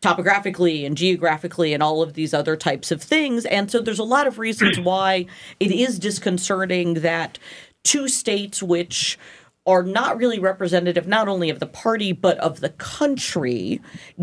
[0.00, 3.44] topographically and geographically and all of these other types of things.
[3.46, 5.26] And so there's a lot of reasons why
[5.60, 7.38] it is disconcerting that
[7.84, 9.18] two states which
[9.64, 13.80] are not really representative not only of the party but of the country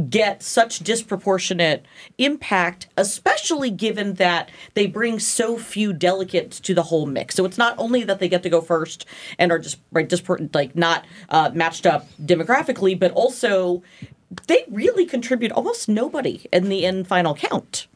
[0.10, 1.86] get such disproportionate
[2.18, 7.36] impact especially given that they bring so few delegates to the whole mix.
[7.36, 9.06] So it's not only that they get to go first
[9.38, 10.12] and are just right
[10.54, 13.82] like not uh, matched up demographically but also
[14.48, 17.88] they really contribute almost nobody in the end final count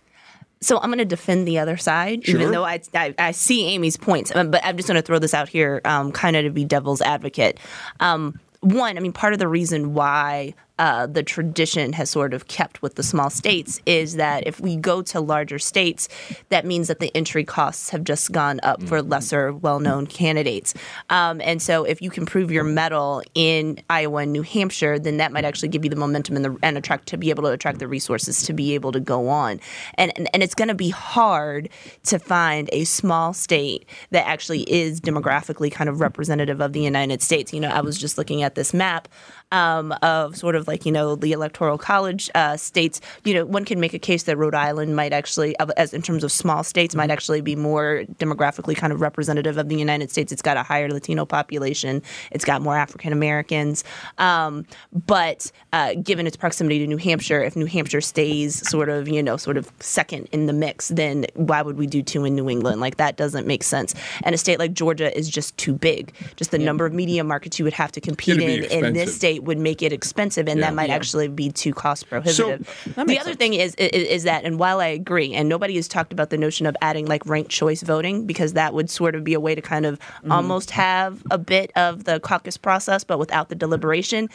[0.63, 2.35] so I'm going to defend the other side, Sure.
[2.39, 4.35] even though I, I, I see Amy's points.
[4.35, 6.65] Um, But I'm just going to throw this out here, um, kind of to be
[6.65, 7.59] devil's advocate.
[7.99, 12.47] Um, one, I mean, part of the reason why uh, the tradition has sort of
[12.47, 16.09] kept with the small states is that if we go to larger states,
[16.49, 20.73] that means that the entry costs have just gone up for lesser well known candidates.
[21.09, 25.17] Um, and so if you can prove your mettle in Iowa and New Hampshire, then
[25.17, 27.49] that might actually give you the momentum and, the, and attract to be able to
[27.49, 29.59] attract the resources to be able to go on.
[29.95, 31.69] And, and, and it's going to be hard
[32.05, 37.21] to find a small state that actually is demographically kind of representative of the United
[37.21, 37.53] States.
[37.53, 39.07] You know, I was just looking at this map
[39.53, 42.99] um, of sort of like you know the electoral college uh, states.
[43.23, 46.23] You know, one can make a case that Rhode Island might actually, as in terms
[46.23, 50.31] of small states, might actually be more demographically kind of representative of the United States.
[50.31, 52.01] It's got a higher Latino population.
[52.31, 53.83] It's got more African Americans.
[54.17, 54.65] Um,
[55.05, 59.21] but uh, given its proximity to New Hampshire, if New Hampshire stays sort of you
[59.21, 62.49] know sort of second in the mix, then why would we do two in New
[62.49, 62.81] England?
[62.81, 63.93] Like that doesn't make sense.
[64.23, 66.11] And a state like Georgia is just too big.
[66.37, 69.42] Just the number of media markets you would have to compete in in this state
[69.43, 70.67] would make it expensive, and Yeah.
[70.67, 70.95] that might Yeah.
[70.95, 72.67] actually be too cost prohibitive.
[72.95, 75.87] the makes other thing is, is is that, and while I agree, and nobody has
[75.87, 79.23] talked about the notion of adding like ranked choice voting because that would sort of
[79.23, 83.17] be a way to kind of almost have a bit of the caucus process, but
[83.19, 84.29] without the deliberation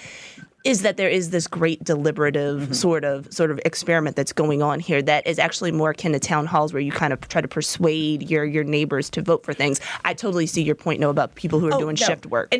[0.64, 4.80] is that there is this great deliberative sort of sort of experiment that's going on
[4.80, 7.46] here that is actually more akin to town halls where you kind of try to
[7.48, 9.80] persuade your your neighbors to vote for things.
[10.04, 12.06] I totally see your point, no, about people who are Oh, doing no.
[12.06, 12.52] shift work.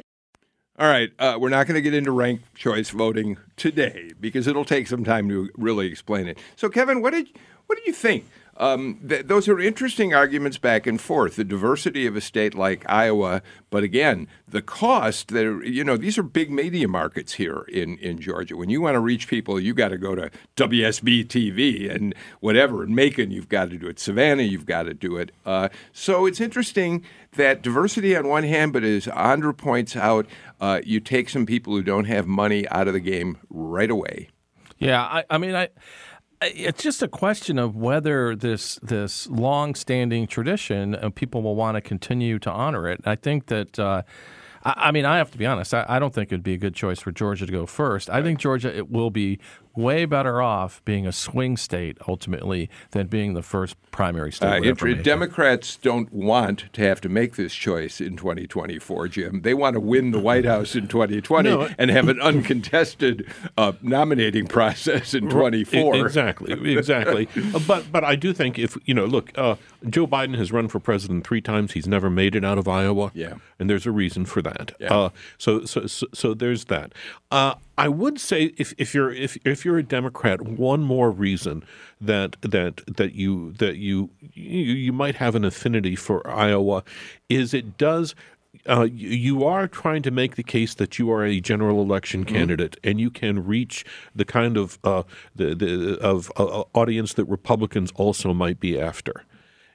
[0.79, 4.65] All right, uh, we're not going to get into ranked choice voting today because it'll
[4.65, 6.39] take some time to really explain it.
[6.55, 7.27] So, Kevin, what did
[7.67, 8.27] what do you think?
[8.61, 11.37] Um, th- those are interesting arguments back and forth.
[11.37, 13.41] The diversity of a state like Iowa,
[13.71, 15.29] but again, the cost.
[15.29, 18.57] That you know, these are big media markets here in in Georgia.
[18.57, 22.83] When you want to reach people, you got to go to WSB TV and whatever.
[22.83, 24.01] In Macon, you've got to do it.
[24.01, 25.31] Savannah, you've got to do it.
[25.47, 27.05] Uh, so it's interesting
[27.37, 30.27] that diversity on one hand, but as Andra points out,
[30.61, 34.31] uh, you take some people who don't have money out of the game right away.
[34.79, 35.69] Yeah, I, I mean, I-
[36.43, 41.81] it's just a question of whether this this long-standing tradition uh, people will want to
[41.81, 43.01] continue to honor it.
[43.05, 43.79] I think that.
[43.79, 44.03] Uh,
[44.65, 45.73] I I mean, I have to be honest.
[45.73, 48.11] I, I don't think it'd be a good choice for Georgia to go first.
[48.11, 49.39] I think Georgia it will be
[49.79, 54.47] way better off being a swing state ultimately than being the first primary state.
[54.47, 55.03] Uh, if it.
[55.03, 59.43] Democrats don't want to have to make this choice in 2024, Jim.
[59.43, 61.69] They want to win the White House in 2020 No.
[61.79, 63.27] and have an uncontested
[63.57, 65.97] uh, nominating process in 24.
[65.97, 67.29] E- Exactly, exactly.
[67.55, 69.55] Uh, but but I do think if you know, look, uh,
[69.89, 71.73] Joe Biden has run for president three times.
[71.73, 73.11] He's never made it out of Iowa.
[73.15, 73.35] Yeah.
[73.59, 74.73] and there's a reason for that.
[74.81, 74.95] Yeah.
[74.95, 76.93] Uh, so, so so so there's that.
[77.31, 81.65] Uh, I would say if, if you're if if you're a Democrat, one more reason
[82.01, 86.83] that that that you that you you, you might have an affinity for Iowa
[87.29, 88.15] is it does.
[88.67, 92.77] Uh, you, are trying to make the case that you are a general election candidate,
[92.83, 95.03] and you can reach the kind of uh,
[95.37, 99.25] the, the of uh, audience that Republicans also might be after,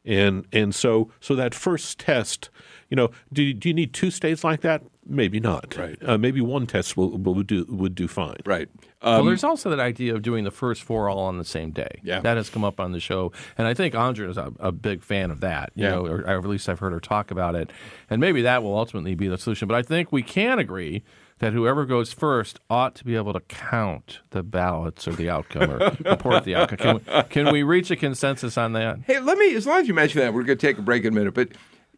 [0.06, 2.50] and and so so that first test,
[2.90, 4.84] you know, do, do you need two states like that?
[5.06, 5.76] Maybe not.
[5.78, 5.98] Right.
[6.02, 8.38] Uh, maybe one test will, will do would do fine.
[8.46, 8.70] Right.
[9.02, 11.72] well, Um, there's also that idea of doing the first four all on the same
[11.72, 12.00] day.
[12.04, 12.22] Yeah.
[12.22, 15.04] that has come up on the show, and I think Andrea is a, a big
[15.04, 15.72] fan of that.
[15.76, 15.90] You Yeah.
[15.92, 17.70] know, or, or at least I've heard her talk about it,
[18.10, 19.68] and maybe that will ultimately be the solution.
[19.68, 21.04] But I think we can agree
[21.44, 25.72] that whoever goes first ought to be able to count the ballots or the outcome
[25.72, 26.78] or report the outcome.
[26.78, 29.00] Can we, can we reach a consensus on that?
[29.06, 31.04] Hey, let me, as long as you mention that, we're going to take a break
[31.04, 31.34] in a minute.
[31.34, 31.50] But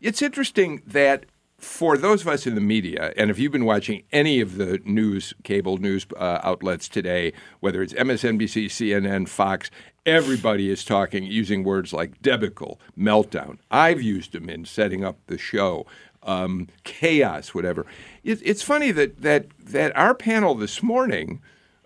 [0.02, 1.26] it's interesting that
[1.58, 4.80] for those of us in the media, and if you've been watching any of the
[4.84, 9.72] news, cable news uh, outlets today, whether it's MSNBC, CNN, Fox,
[10.06, 13.58] everybody is talking using words like debacle, meltdown.
[13.72, 15.86] I've used them in setting up the show.
[16.26, 17.86] Um, chaos, whatever.
[18.24, 21.40] It, it's funny that that that our panel this morning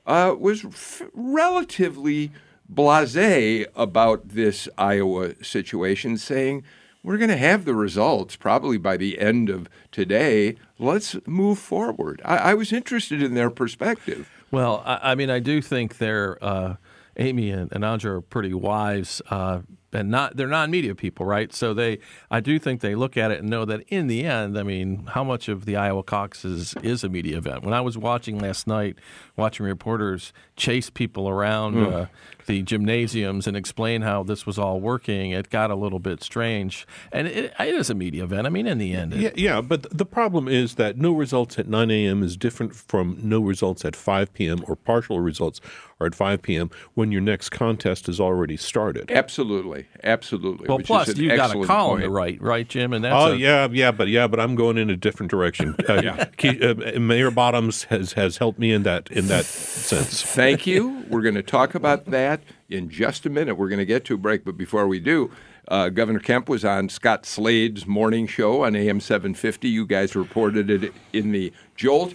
[0.06, 2.32] uh, was f- relatively
[2.74, 6.64] blasé about this Iowa situation, saying
[7.04, 10.56] we're going to have the results probably by the end of today.
[10.78, 12.22] Let's move forward.
[12.24, 14.30] I, I was interested in their perspective.
[14.52, 16.38] Well, I, I mean, I do think they're.
[16.42, 16.76] Uh,
[17.18, 19.22] Amy and, and Andra are pretty wise.
[19.30, 19.60] Uh,
[19.92, 21.54] and not they're non-media people, right?
[21.54, 24.58] So they, I do think they look at it and know that in the end,
[24.58, 27.64] I mean, how much of the Iowa caucuses is a media event?
[27.64, 28.98] When I was watching last night,
[29.36, 31.94] watching reporters chase people around Mm.
[31.94, 32.06] uh,
[32.50, 36.88] the gymnasiums and explain how this was all working, it got a little bit strange.
[37.12, 38.48] And it, it is a media event.
[38.48, 41.60] I mean, in the end, it, Yeah, yeah, but the problem is that no results
[41.60, 42.24] at 9 a.m.
[42.24, 44.64] is different from no results at 5 p.m.
[44.68, 45.62] or partial results
[46.00, 46.72] are at 5 p.m.
[46.96, 49.12] when your next contest has already started.
[49.12, 50.68] Absolutely, absolutely.
[50.68, 52.14] Well, which plus is an you got a excellent column to point.
[52.14, 52.94] write, right, Jim?
[52.94, 55.76] And that's oh a- yeah, yeah, but yeah, but I'm going in a different direction.
[55.90, 60.22] Uh, Ke- uh, Mayor Bottoms has has helped me in that in that sense.
[60.22, 61.04] Thank you.
[61.10, 62.39] We're going to talk about that
[62.70, 63.56] in just a minute.
[63.56, 65.32] We're going to get to a break, but before we do,
[65.68, 69.68] uh, Governor Kemp was on Scott Slade's morning show on AM 750.
[69.68, 72.14] You guys reported it in the Jolt.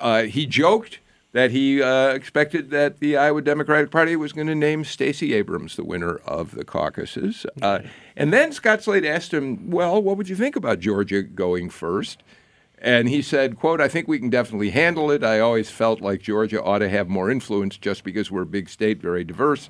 [0.00, 1.00] Uh, he joked
[1.32, 5.76] that he uh, expected that the Iowa Democratic Party was going to name Stacey Abrams
[5.76, 7.44] the winner of the caucuses.
[7.60, 7.80] Uh,
[8.16, 12.22] and then Scott Slade asked him, "Well, what would you think about Georgia going first?
[12.78, 15.24] And he said, quote, I think we can definitely handle it.
[15.24, 18.68] I always felt like Georgia ought to have more influence just because we're a big
[18.68, 19.68] state, very diverse.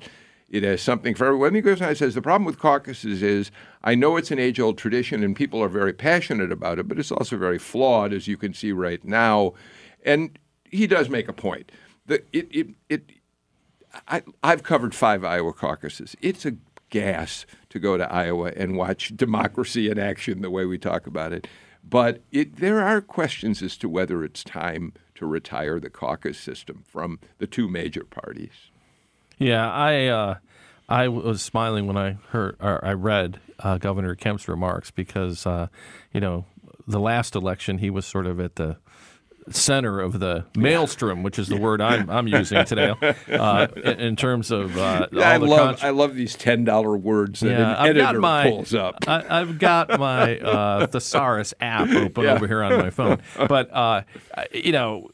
[0.49, 1.55] It has something for everyone.
[1.55, 3.51] He goes on and says, the problem with caucuses is
[3.83, 7.11] I know it's an age-old tradition and people are very passionate about it, but it's
[7.11, 9.53] also very flawed, as you can see right now.
[10.05, 11.71] And he does make a point.
[12.05, 13.09] The, it, it, it,
[14.07, 16.15] I, I've covered five Iowa caucuses.
[16.21, 16.53] It's a
[16.89, 21.33] gas to go to Iowa and watch democracy in action the way we talk about
[21.33, 21.45] it.
[21.83, 26.83] But it, there are questions as to whether it's time to retire the caucus system
[26.87, 28.71] from the two major parties.
[29.37, 30.35] Yeah, I uh,
[30.89, 35.67] I was smiling when I heard or I read uh, Governor Kemp's remarks because uh,
[36.13, 36.45] you know
[36.87, 38.77] the last election he was sort of at the
[39.49, 42.93] center of the maelstrom, which is the word I'm I'm using today,
[43.31, 46.97] uh, in, in terms of uh, all I the love I love these ten dollar
[46.97, 48.95] words that yeah, an I've got editor my pulls up.
[49.07, 52.33] I, I've got my uh, thesaurus app open Yeah.
[52.33, 53.21] over here on my phone.
[53.47, 54.01] But uh,
[54.53, 55.11] you know,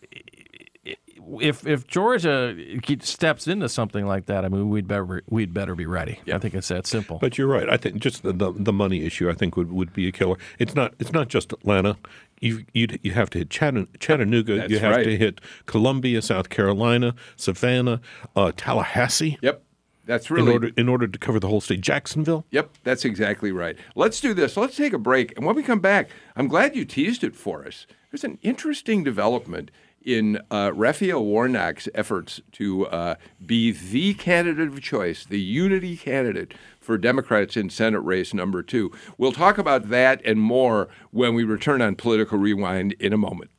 [1.40, 2.56] if if Georgia
[3.02, 6.20] steps into something like that, I mean, we'd better we'd better be ready.
[6.26, 6.36] Yeah.
[6.36, 7.18] I think it's that simple.
[7.20, 7.70] But you're right.
[7.70, 10.38] I think just the, the, the money issue, I think, would, would be a killer.
[10.60, 11.98] It's not it's not just Atlanta.
[12.40, 14.58] You you you have to hit Chatta- Chattanooga.
[14.58, 15.04] That's you have right.
[15.04, 18.02] to hit Columbia, South Carolina, Savannah,
[18.36, 19.38] uh, Tallahassee.
[19.42, 19.64] Yep,
[20.06, 21.82] that's in really order in order to cover the whole state.
[21.82, 22.46] Jacksonville.
[22.52, 23.78] Yep, that's exactly right.
[23.96, 24.58] Let's do this.
[24.58, 25.36] Let's take a break.
[25.38, 27.88] And when we come back, I'm glad you teased it for us.
[28.12, 29.72] There's an interesting development
[30.06, 36.54] in uh, Raphael Warnock's efforts to uh, be the candidate of choice, the unity candidate
[36.80, 38.92] for Democrats in Senate race number two.
[39.18, 43.52] We'll talk about that and more when we return on Political Rewind in a moment.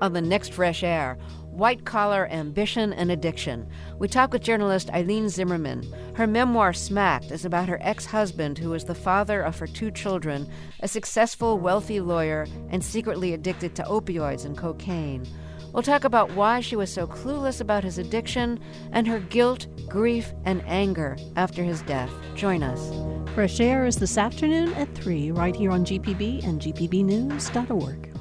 [0.00, 1.16] On the next Fresh Air,
[1.54, 3.66] white collar ambition and addiction.
[3.98, 5.86] We talk with journalist Eilene Zimmerman.
[6.14, 9.90] Her memoir, Smacked, is about her ex husband, who is the father of her two
[9.90, 10.48] children,
[10.80, 15.26] a successful, wealthy lawyer, and secretly addicted to opioids and cocaine.
[15.72, 18.60] We'll talk about why she was so clueless about his addiction
[18.92, 22.10] and her guilt, grief, and anger after his death.
[22.36, 22.92] Join us.
[23.34, 28.13] Fresh Air is this afternoon at 3 right here on GPB and GPBnews.org.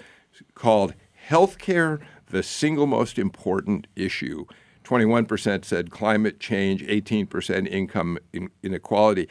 [0.54, 4.46] called health care the single most important issue.
[4.84, 9.28] 21% said climate change, 18% income in- inequality.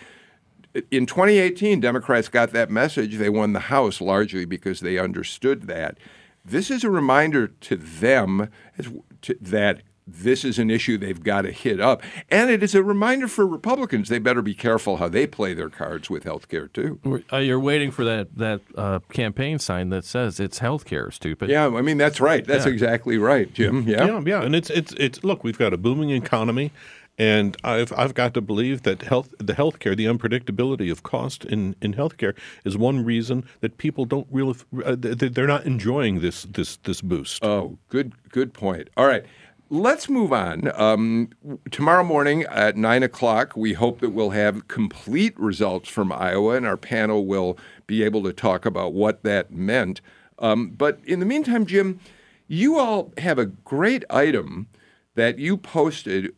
[0.91, 3.15] In 2018, Democrats got that message.
[3.17, 5.97] They won the House largely because they understood that.
[6.45, 8.87] This is a reminder to them as,
[9.23, 12.01] to, that this is an issue they've got to hit up.
[12.29, 15.69] And it is a reminder for Republicans they better be careful how they play their
[15.69, 16.99] cards with health care, too.
[17.31, 21.49] Uh, you're waiting for that that uh, campaign sign that says it's healthcare, stupid.
[21.49, 22.45] Yeah, I mean that's right.
[22.45, 22.71] That's Yeah.
[22.71, 23.83] exactly right, Jim.
[23.87, 24.05] Yeah.
[24.05, 24.41] yeah, yeah.
[24.43, 26.71] And it's it's it's look, we've got a booming economy,
[27.19, 31.75] And I've I've got to believe that health the healthcare, the unpredictability of cost in,
[31.81, 34.55] in healthcare is one reason that people don't really
[34.85, 37.43] uh, they- they're not enjoying this this this boost.
[37.43, 38.89] Oh, good good point.
[38.95, 39.25] All right.
[39.71, 40.71] Let's move on.
[40.73, 41.29] Um,
[41.69, 46.65] tomorrow morning at nine o'clock, we hope that we'll have complete results from Iowa, and
[46.65, 47.55] our panel will
[47.85, 50.01] be able to talk about what that meant.
[50.39, 51.99] Um, but in the meantime, Jim,
[52.47, 54.69] you all have a great item
[55.13, 56.33] that you posted.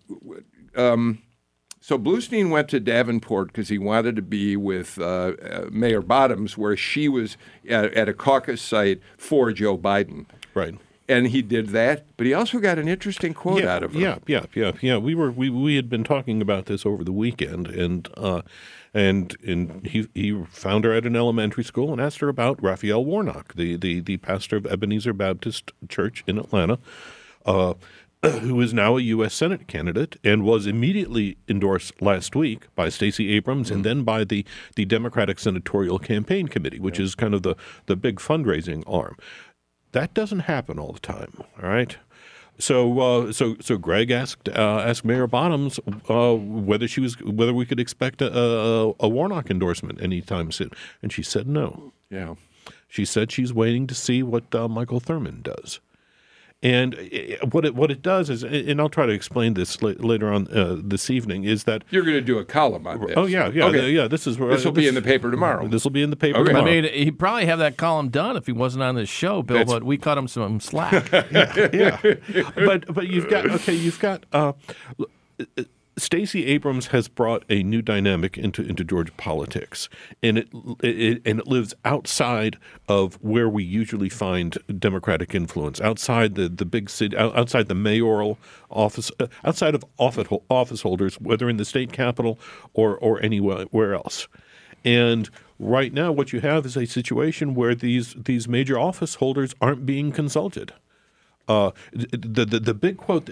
[0.76, 1.22] Um,
[1.84, 6.56] so Bluestein went to Davenport because he wanted to be with uh, uh, Mayor Bottoms,
[6.56, 10.28] where she was at, at a caucus site for Joe Biden.
[10.54, 10.76] Right.
[11.10, 14.00] And he did that, but he also got an interesting quote yeah, out of her.
[14.00, 14.98] Yeah, yeah, yeah, yeah.
[14.98, 18.44] We were we, we had been talking about this over the weekend, and uh,
[18.94, 23.04] and and he he found her at an elementary school and asked her about Raphael
[23.04, 26.78] Warnock, the the the pastor of Ebenezer Baptist Church in Atlanta.
[27.46, 27.74] Uh,
[28.42, 29.34] who is now a U.S.
[29.34, 34.46] Senate candidate and was immediately endorsed last week by Stacey Abrams and then by the,
[34.76, 37.56] the Democratic Senatorial Campaign Committee, which is kind of the,
[37.88, 39.18] the big fundraising arm.
[39.94, 41.98] That doesn't happen all the time, all right?
[42.60, 47.54] So, uh, so, so Greg asked uh, asked Mayor Bottoms uh, whether she was whether
[47.54, 50.70] we could expect a, a, a Warnock endorsement anytime soon,
[51.02, 51.92] and she said no.
[52.12, 52.36] Yeah,
[52.88, 55.80] she said she's waiting to see what uh, Michael Thurmond does.
[56.64, 59.94] And uh, what it what it does is, and I'll try to explain this la-
[59.98, 63.14] later on uh, this evening, is that You're going to do a column on this.
[63.18, 63.90] oh yeah yeah Okay.
[63.90, 65.68] yeah this is where This will be in the paper tomorrow.
[65.68, 66.66] This will be in the paper I tomorrow.
[66.66, 69.58] mean, he'd probably have that column done if he wasn't on this show, Bill.
[69.58, 71.12] That's- but we cut him some slack.
[71.12, 72.00] yeah.
[72.56, 74.54] but but you've got okay, you've got uh,
[76.02, 79.88] Stacey Abrams has brought a new dynamic into into Georgia politics,
[80.24, 80.50] and it,
[80.82, 86.66] it and it lives outside of where we usually find Democratic influence, outside the the
[86.66, 88.40] big city, outside the mayoral
[88.72, 92.40] office, uh, outside of office holders, whether in the state capital
[92.74, 94.28] or or anywhere else.
[94.84, 95.30] And
[95.60, 99.86] right now, what you have is a situation where these these major office holders aren't
[99.86, 100.74] being consulted.
[101.48, 103.30] Uh, the, the the big quote.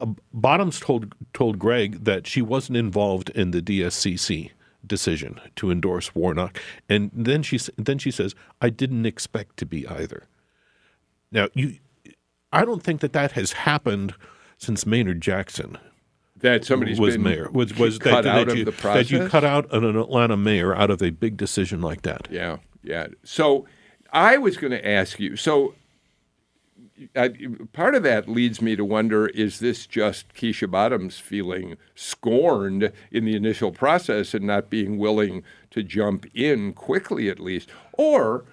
[0.00, 4.50] Uh, Bottoms told told Greg that she wasn't involved in the DSCC
[4.86, 9.86] decision to endorse Warnock, and then she then she says, "I didn't expect to be
[9.86, 10.24] either."
[11.30, 11.78] Now, you,
[12.52, 14.14] I don't think that that has happened
[14.56, 15.78] since Maynard Jackson
[16.36, 19.84] That somebody was been mayor was was that, that you, that you cut out an
[19.96, 22.28] Atlanta mayor out of a big decision like that.
[22.30, 23.08] Yeah, yeah.
[23.24, 23.66] So
[24.12, 25.36] I was going to ask you.
[25.36, 25.74] So
[27.16, 27.30] I,
[27.72, 33.24] part of that leads me to wonder: Is this just Keisha Bottoms feeling scorned in
[33.24, 38.44] the initial process and not being willing to jump in quickly, at least, or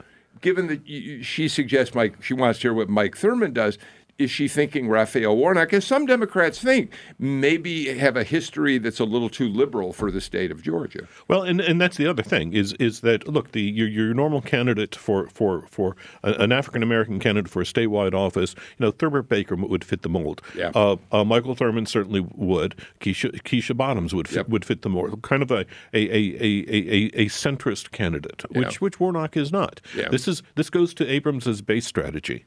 [0.41, 0.81] given that
[1.23, 3.77] she suggests Mike, she wants to hear what Mike Thurmond does.
[4.21, 9.03] Is she thinking Raphael Warnock, as some Democrats think, maybe have a history that's a
[9.03, 11.07] little too liberal for the state of Georgia?
[11.27, 14.41] Well, and, and that's the other thing is is that look the your, your normal
[14.41, 19.27] candidate for for for an African American candidate for a statewide office, you know, Thurbert
[19.27, 20.41] Baker would fit the mold.
[20.55, 20.71] Yeah.
[20.75, 22.75] Uh, uh, Michael Thurmond certainly would.
[22.99, 25.21] Keisha Keisha Bottoms would fit, would fit the mold.
[25.23, 28.77] Kind of a a, a, a, a, a centrist candidate, which Yeah.
[28.79, 29.81] which Warnock is not.
[29.95, 30.09] Yeah.
[30.09, 32.45] This is this goes to Abrams's base strategy.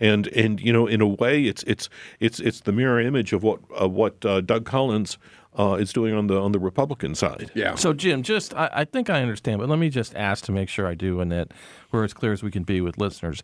[0.00, 1.88] And and you know in a way it's it's
[2.20, 5.18] it's it's the mirror image of what uh, what uh, Doug Collins
[5.58, 7.50] uh, is doing on the on the Republican side.
[7.54, 7.74] Yeah.
[7.74, 10.68] So, Jim, just I, I think I understand, but let me just ask to make
[10.68, 11.48] sure I do, and that
[11.90, 13.42] we're as clear as we can be with listeners.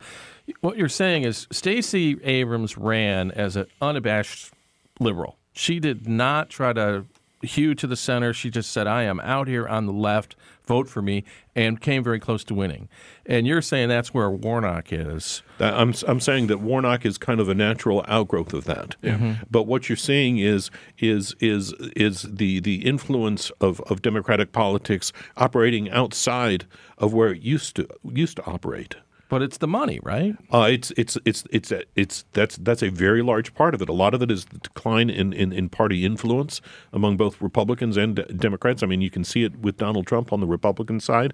[0.60, 4.52] What you're saying is Stacey Abrams ran as an unabashed
[5.00, 5.36] liberal.
[5.52, 7.04] She did not try to
[7.42, 8.32] hew to the center.
[8.32, 10.36] She just said, "I am out here on the left.
[10.66, 12.88] Vote for me," and came very close to winning.
[13.26, 15.42] And you're saying that's where Warnock is.
[15.60, 18.96] I'm I'm saying that Warnock is kind of a natural outgrowth of that.
[19.02, 19.44] Mhm.
[19.50, 25.12] But what you're seeing is is is is the the influence of, of democratic politics
[25.36, 26.64] operating outside
[26.98, 28.96] of where it used to used to operate.
[29.28, 30.36] But it's the money, right?
[30.52, 33.88] Uh, it's it's it's it's it's that's that's a very large part of it.
[33.88, 36.60] A lot of it is the decline in, in, in party influence
[36.92, 38.82] among both Republicans and de- Democrats.
[38.82, 41.32] I mean, you can see it with Donald Trump on the Republican side.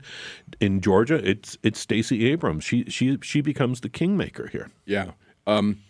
[0.61, 2.64] In Georgia, it's it's Stacey Abrams.
[2.64, 4.70] She she she becomes the kingmaker here.
[4.86, 5.12] Yeah.
[5.47, 5.82] Um,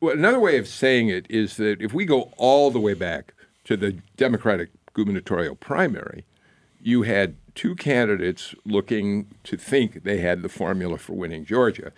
[0.00, 3.32] well, another way of saying it is that if we go all the way back
[3.64, 6.24] to the Democratic gubernatorial primary,
[6.80, 11.92] you had two candidates looking to think they had the formula for winning Georgia.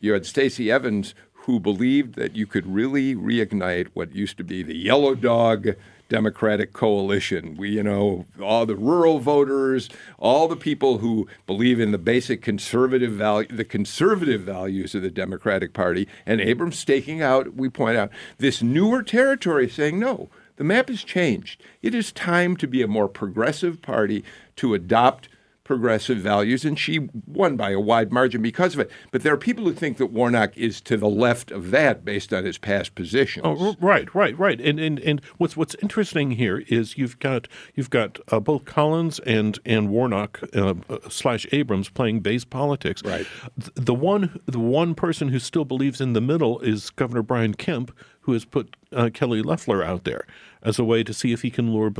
[0.00, 4.62] You had Stacey Evans, who believed that you could really reignite what used to be
[4.62, 5.68] the yellow dog
[6.08, 7.56] Democratic coalition.
[7.56, 9.88] We, you know, all the rural voters,
[10.18, 15.10] all the people who believe in the basic conservative value, the conservative values of the
[15.10, 20.28] Democratic Party, and Abrams staking out, we point out, this newer territory, saying no.
[20.56, 21.62] The map has changed.
[21.80, 24.24] It is time to be a more progressive party
[24.56, 25.28] to adopt
[25.64, 28.90] progressive values, and she won by a wide margin because of it.
[29.10, 32.32] But there are people who think that Warnock is to the left of that based
[32.32, 33.46] on his past positions.
[33.46, 34.60] Oh, right, right, right.
[34.60, 39.18] And and and what's what's interesting here is you've got you've got uh, both Collins
[39.20, 43.02] and and Warnock uh, uh, slash Abrams playing base politics.
[43.04, 43.26] Right.
[43.56, 47.96] The one the one person who still believes in the middle is Governor Brian Kemp,
[48.22, 50.26] who has put uh, Kelly Loeffler out there
[50.62, 51.92] as a way to see if he can lure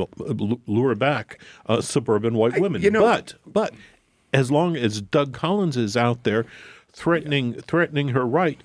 [0.67, 2.81] lure back uh, suburban white women.
[2.83, 3.75] you know- but but
[4.33, 6.47] as long as Doug Collins is out there
[6.93, 8.61] threatening threatening her right,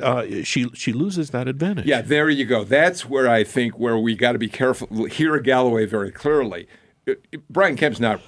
[0.00, 1.86] uh, she she loses that advantage.
[1.86, 2.64] Yeah, there you go.
[2.64, 5.04] That's where I think where we got to be careful.
[5.06, 6.66] Hear Galloway very clearly.
[7.08, 7.14] Uh,
[7.50, 8.20] Brian Kemp's not.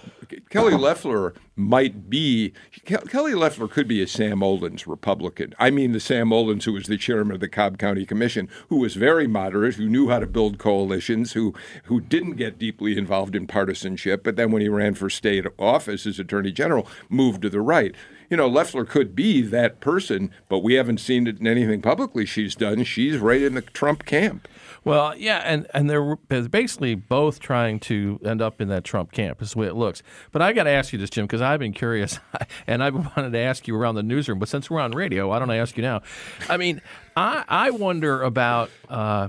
[0.51, 2.53] Kelly Loeffler might be.
[2.85, 5.55] Ke- Kelly Loeffler could be a Sam Olens Republican.
[5.59, 8.77] I mean, the Sam Olens who was the chairman of the Cobb County Commission, who
[8.77, 11.55] was very moderate, who knew how to build coalitions, who
[11.85, 16.07] who didn't get deeply involved in partisanship, but then when he ran for state office
[16.07, 17.95] as Attorney General, moved to the right.
[18.29, 22.27] You know, Loeffler could be that person, but we haven't seen it in anything publicly
[22.27, 22.83] she's done.
[22.85, 24.49] She's right in the Trump camp.
[24.87, 29.43] Well, yeah, and and they're basically both trying to end up in that Trump camp.
[29.43, 30.01] Is the way it looks.
[30.31, 32.21] But I got to ask you this, Jim, because I've been curious,
[32.69, 34.39] and I've wanted to ask you around the newsroom.
[34.39, 36.03] But since we're on radio, why don't I ask you now?
[36.49, 36.81] I mean,
[37.17, 38.71] I I wonder about.
[38.89, 39.29] Uh,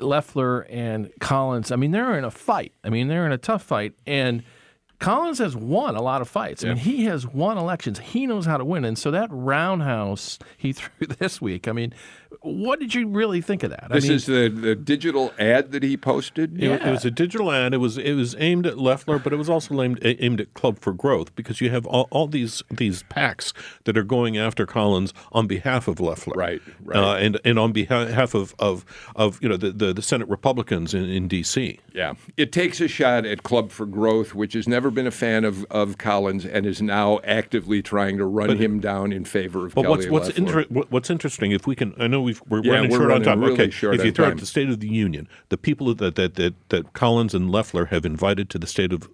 [0.00, 2.72] Loeffler and Collins, I mean, they're in a fight.
[2.82, 3.92] I mean, they're in a tough fight.
[4.06, 4.42] And
[4.98, 6.64] Collins has won a lot of fights.
[6.64, 7.98] I mean, he has won elections.
[7.98, 8.86] He knows how to win.
[8.86, 11.92] And so that roundhouse he threw this week, I mean,
[12.42, 13.88] what did you really think of that?
[13.90, 16.62] This I mean, is the, the digital ad that he posted.
[16.62, 17.74] It, it was a digital ad.
[17.74, 20.78] It was it was aimed at Loeffler, but it was also aimed aimed at Club
[20.78, 23.52] for Growth because you have all, all these these PACs
[23.84, 26.62] that are going after Collins on behalf of Loeffler, right?
[26.82, 26.96] Right.
[26.96, 28.84] Uh, and and on behalf of of,
[29.16, 31.80] of you know the, the, the Senate Republicans in, in D.C.
[31.92, 35.44] Yeah, it takes a shot at Club for Growth, which has never been a fan
[35.44, 39.66] of, of Collins and is now actively trying to run But- him down in favor
[39.66, 42.62] of But Kelly what's what's, inter- what's interesting, if we can, I know we've, we're
[42.62, 43.40] Yeah, running we're short running on time.
[43.44, 46.14] really okay, short if you throw out the State of the Union, the people that,
[46.16, 49.08] that that that Collins and Loeffler have invited to the State of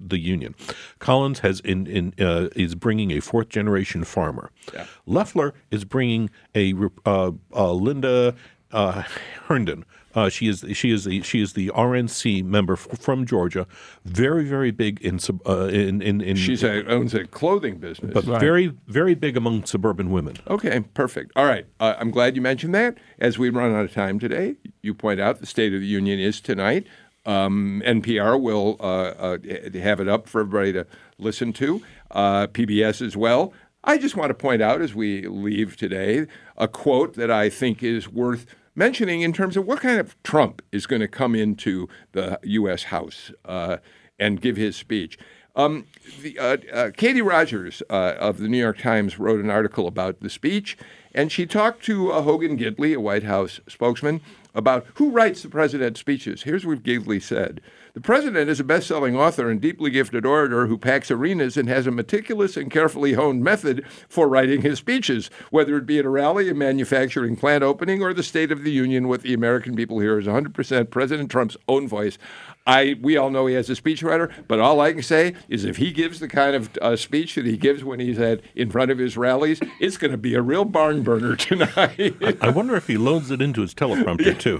[0.00, 0.54] the Union,
[0.98, 4.50] Collins has in in uh, is bringing a fourth generation farmer.
[4.74, 4.86] Yeah.
[5.06, 8.34] Loeffler is bringing a uh, uh, Linda
[8.72, 9.02] uh,
[9.46, 9.84] Herndon.
[10.16, 13.66] Uh, she is she is the she is the RNC member f- from Georgia,
[14.06, 18.14] very very big in sub, uh, in, in in She's a, owns a clothing business,
[18.14, 20.36] but very very big among suburban women.
[20.48, 21.32] Okay, perfect.
[21.36, 21.66] All right.
[21.78, 22.96] Uh, I'm glad you mentioned that.
[23.18, 26.18] As we run out of time today, you point out the State of the Union
[26.18, 26.86] is tonight.
[27.26, 29.38] Um, NPR will uh, uh,
[29.74, 30.86] have it up for everybody to
[31.18, 33.52] listen to, uh, PBS as well.
[33.82, 37.82] I just want to point out as we leave today a quote that I think
[37.82, 38.46] is worth
[38.76, 42.84] mentioning in terms of what kind of Trump is going to come into the U.S.
[42.84, 43.78] House uh,
[44.18, 45.18] and give his speech.
[45.56, 45.86] Um,
[46.20, 50.20] the, uh, uh, Katie Rogers uh, of the New York Times wrote an article about
[50.20, 50.76] the speech,
[51.14, 54.20] and she talked to uh, Hogan Gidley, a White House spokesman,
[54.54, 56.42] about who writes the president's speeches.
[56.42, 57.62] Here's what Gidley said
[57.96, 61.66] The president is a best selling author and deeply gifted orator who packs arenas and
[61.66, 66.04] has a meticulous and carefully honed method for writing his speeches, whether it be at
[66.04, 69.08] a rally, a manufacturing plant opening, or the State of the Union.
[69.08, 72.18] What the American people hear is 100% President Trump's own voice.
[72.66, 75.76] I we all know he has a speechwriter, but all I can say is if
[75.76, 78.90] he gives the kind of uh, speech that he gives when he's at in front
[78.90, 82.16] of his rallies, it's going to be a real barn burner tonight.
[82.40, 84.58] I wonder if he loads it into his teleprompter too.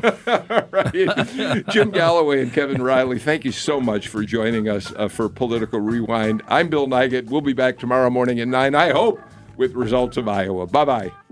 [0.71, 1.67] right.
[1.71, 5.81] Jim Galloway and Kevin Riley, thank you so much for joining us uh, for Political
[5.81, 6.43] Rewind.
[6.49, 7.27] I'm Bill Nigut.
[7.31, 9.21] We'll be back tomorrow morning at 9, I hope,
[9.57, 10.67] with results of Iowa.
[10.67, 11.26] Bye bye.